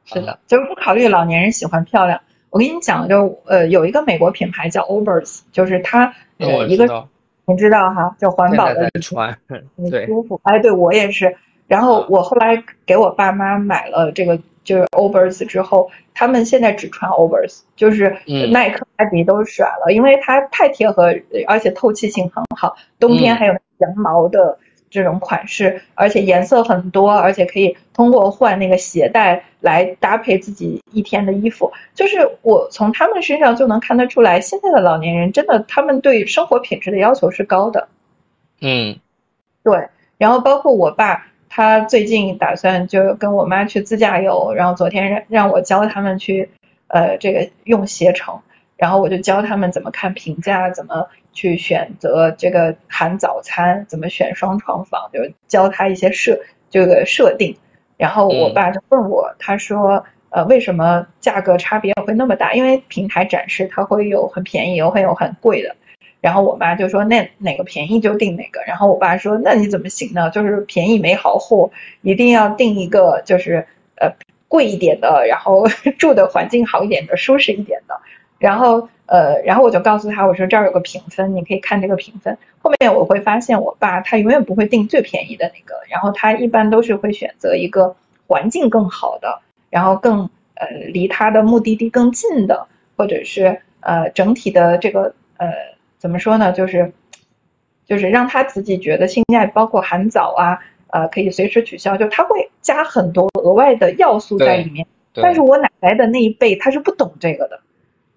[0.05, 2.21] 是的，就是不考虑老年人喜欢漂亮。
[2.49, 7.07] 我跟你讲，就呃，有一个美国品牌叫 Obers，就是它呃一个，
[7.45, 9.65] 你知道哈，就环保的穿， 很
[10.05, 10.39] 舒服。
[10.43, 11.35] 哎，对我也是。
[11.67, 18.17] 然后我后来给我爸妈买了这个就是 Obers 之后，他们现在只穿 Obers，就是
[18.51, 21.15] 耐克、阿迪都甩了，因为它太贴合，
[21.47, 24.57] 而且透气性很好，冬天还有羊毛的。
[24.93, 31.71] 这种款式，而且颜色很多，而且可以通过换那个鞋带来搭配自己一天的衣服。
[31.95, 37.87] 就是我从他们身上就能看得出来，现在的老年人真的，他们对生活品质的要求是高的。
[38.59, 38.99] 嗯，
[39.63, 39.87] 对。
[40.17, 46.49] 然后包括我爸，他最近打算就跟我妈去自驾游，然后昨天让让我教他们去，
[46.87, 48.41] 呃，这个用携程，
[48.75, 51.07] 然后我就教他们怎么看评价，怎么。
[51.33, 56.37] 去选择这个含早餐，怎么选双床房，就是教他一些设
[56.69, 57.55] 这个设定。
[58.01, 62.51] 然后我爸就问我，他说，呃，为什么价格差别会那么大？
[62.53, 65.75] 因为平台展示它会有很便宜，有会有很贵的。
[66.19, 68.59] 然后我妈就说，那哪个便宜就订哪个。
[68.65, 70.31] 然后我爸说，那你怎么行呢？
[70.31, 71.69] 就是便宜没好货，
[72.01, 73.67] 一定要订一个就是
[73.99, 74.11] 呃
[74.47, 75.67] 贵一点的，然后
[75.99, 78.01] 住的环境好一点的，舒适一点的。
[78.41, 78.89] 然后。
[79.07, 82.37] 呃，然后我就告诉他，我说这儿有个评分，你可以看这个评分。
[82.61, 87.93] 后面我会发现，我爸他永远不会订最便宜的那个，然后他一般都是会选择一个
[88.25, 95.51] 环境更好的，然后更呃离他的目的地更近的，或者是呃整体的这个呃
[95.97, 96.93] 怎么说呢，就是
[97.85, 104.87] 就是让他自己觉得性价比，包括含早啊，呃可以随时取消，就他会加很多额外的要素在里面。
[105.15, 107.59] 但是我奶奶的那一辈他是不懂这个的。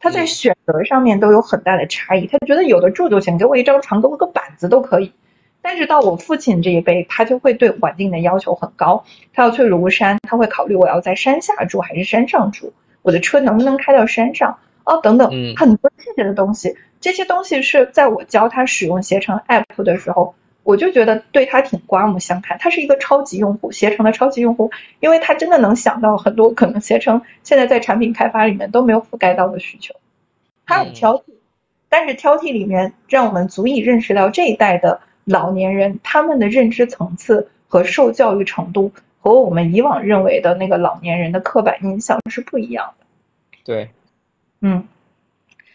[0.04, 5.14] 他在选择上面都有很大的差异，他觉得有的住就行，给我一张床，给我个板子都可以。
[5.62, 9.02] 但是到我父亲这一辈，他就会对环境的要求很高，
[9.32, 16.76] 他要去庐山，他会考虑我要在山下住还是山上住，我的车能不能开到山上哦，等等，很多细节的东西。
[17.00, 20.34] 这些东西是在我教他使用携程 app 的时候。
[20.64, 29.94] 我就觉得对他挺刮目相看，他是一个超级用户，携程的超级用户，因为他真的能想到很多可能携程现在在产品开发里面都没有覆盖到的需求。
[30.66, 31.22] 他很挑剔，
[31.90, 38.90] 但是挑剔里面让我们足以认识到这一代的老年人他们的认知层次和受教育程度
[39.20, 43.06] 和我们以往认为的那个老年人的刻板印象是不一样的。
[43.64, 43.90] 对，
[44.60, 44.88] 嗯，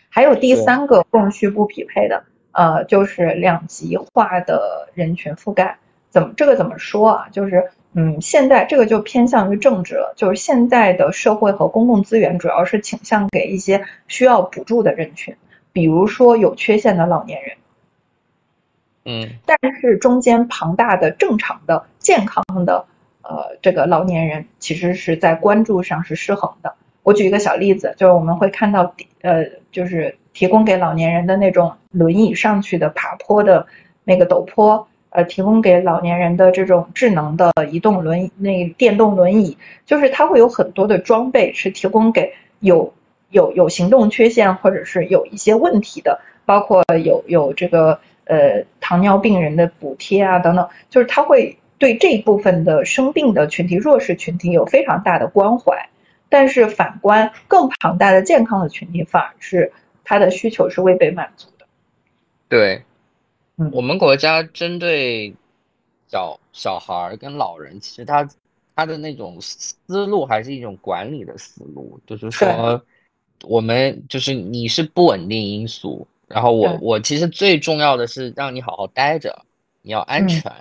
[0.10, 2.24] 还有第三个供需不匹配的。
[2.60, 5.78] 呃，就是两极化的人群覆盖，
[6.10, 7.30] 怎么这个怎么说啊？
[7.32, 15.38] 就是，嗯，现在这个就偏向于政治了，就是现在的社会和公共资源主要是倾向给一些需要补助的人群，
[15.72, 17.56] 比如说有缺陷的老年人，
[19.06, 22.88] 嗯，但是中间庞大的正常的健康的
[23.22, 26.76] 呃这个老年人其实是在关注上是失衡的。
[27.04, 30.18] 我举一个小例子，就是我们会看到，呃，就是。
[30.40, 33.68] 提供给老年人的那种轮椅上去的爬坡的
[34.06, 42.32] 那个陡坡，呃提供给老年人的这种智能的移动轮那电动轮椅，就是它会有很多的装备是提供给
[42.62, 42.94] 有
[43.32, 55.90] 有有行动缺陷或者是有一些问题的，包括有有这个呃糖尿病人的补贴啊等等，就是它会对这一部分的生病的群体、弱势群体有非常大的关怀。
[56.30, 59.74] 但是反观更庞大的健康的群体，反而是
[60.10, 61.68] 他的需求是未被满足的。
[62.48, 62.84] 对，
[63.58, 65.36] 嗯，我们国家针对
[66.08, 68.28] 小小孩儿跟老人，其实他
[68.76, 72.84] 他的那种思路还是一种管理的思路，就是说，
[73.44, 79.46] 我们就是你是不稳定因素，然后我我其实最重要的是让你好好待着，
[79.84, 80.52] 你要安全，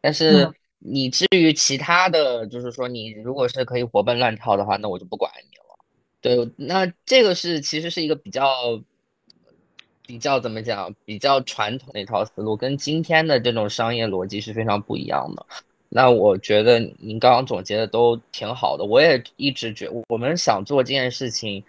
[0.00, 0.50] 但是。
[0.86, 5.78] 你至于其他的就是说，你如果是可以活蹦乱跳的话，那我就不管你了。
[6.20, 8.82] 对，那这个是其实是一个比较
[10.06, 15.44] 比较怎么讲，比较传统的一套思路，跟今天的这种商业逻辑是非常不一样的。
[15.88, 21.62] 那我觉得您刚刚总结的都挺好的，我也一直觉我们想做这件事情，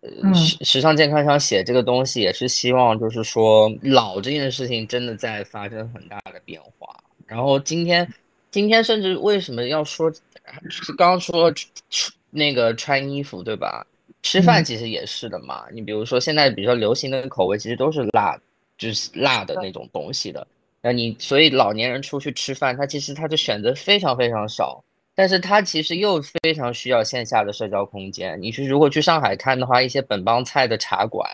[0.00, 6.96] 呃，时时尚健康想写这个东西，也是希望就是说老这件事情真的在发生很大的变化。
[7.26, 8.06] 然后今天。
[8.50, 10.10] 今天甚至为什么要说，
[10.70, 11.52] 是刚刚说
[12.30, 13.86] 那个穿衣服对吧？
[14.22, 15.64] 吃饭其实也是的嘛。
[15.72, 18.38] 你比如说现在比较流行的口味，其实都是辣，
[18.76, 20.46] 就是辣的那种东西的。
[20.82, 28.40] 那你所以老年人出去吃饭，他其实他的选择非常非常少，但是他其实又非常需要线下的社交空间。
[28.40, 31.28] 你是如果去上海看的话，一些本帮菜的茶馆。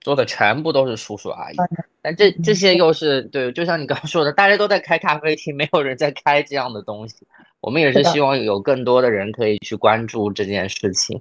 [0.00, 1.56] 做的全部都是叔叔阿姨，
[2.00, 7.26] 但这这些又是对，就像你刚刚说的，大家都在开咖啡厅，没有人在开这样的东西。
[7.60, 11.20] 我们也是希望有更多的人可以去关注这件事情。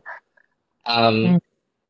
[0.85, 1.41] 嗯，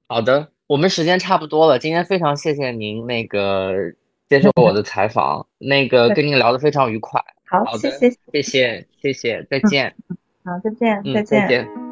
[0.07, 3.93] 好的，我们时间差不多了，今天非常谢谢您那个
[4.27, 7.21] 接受我的采访，那个跟您聊得非常愉快。
[7.47, 9.93] 好，谢谢，谢谢，谢谢，再见。
[10.43, 11.84] 好，再见，再见。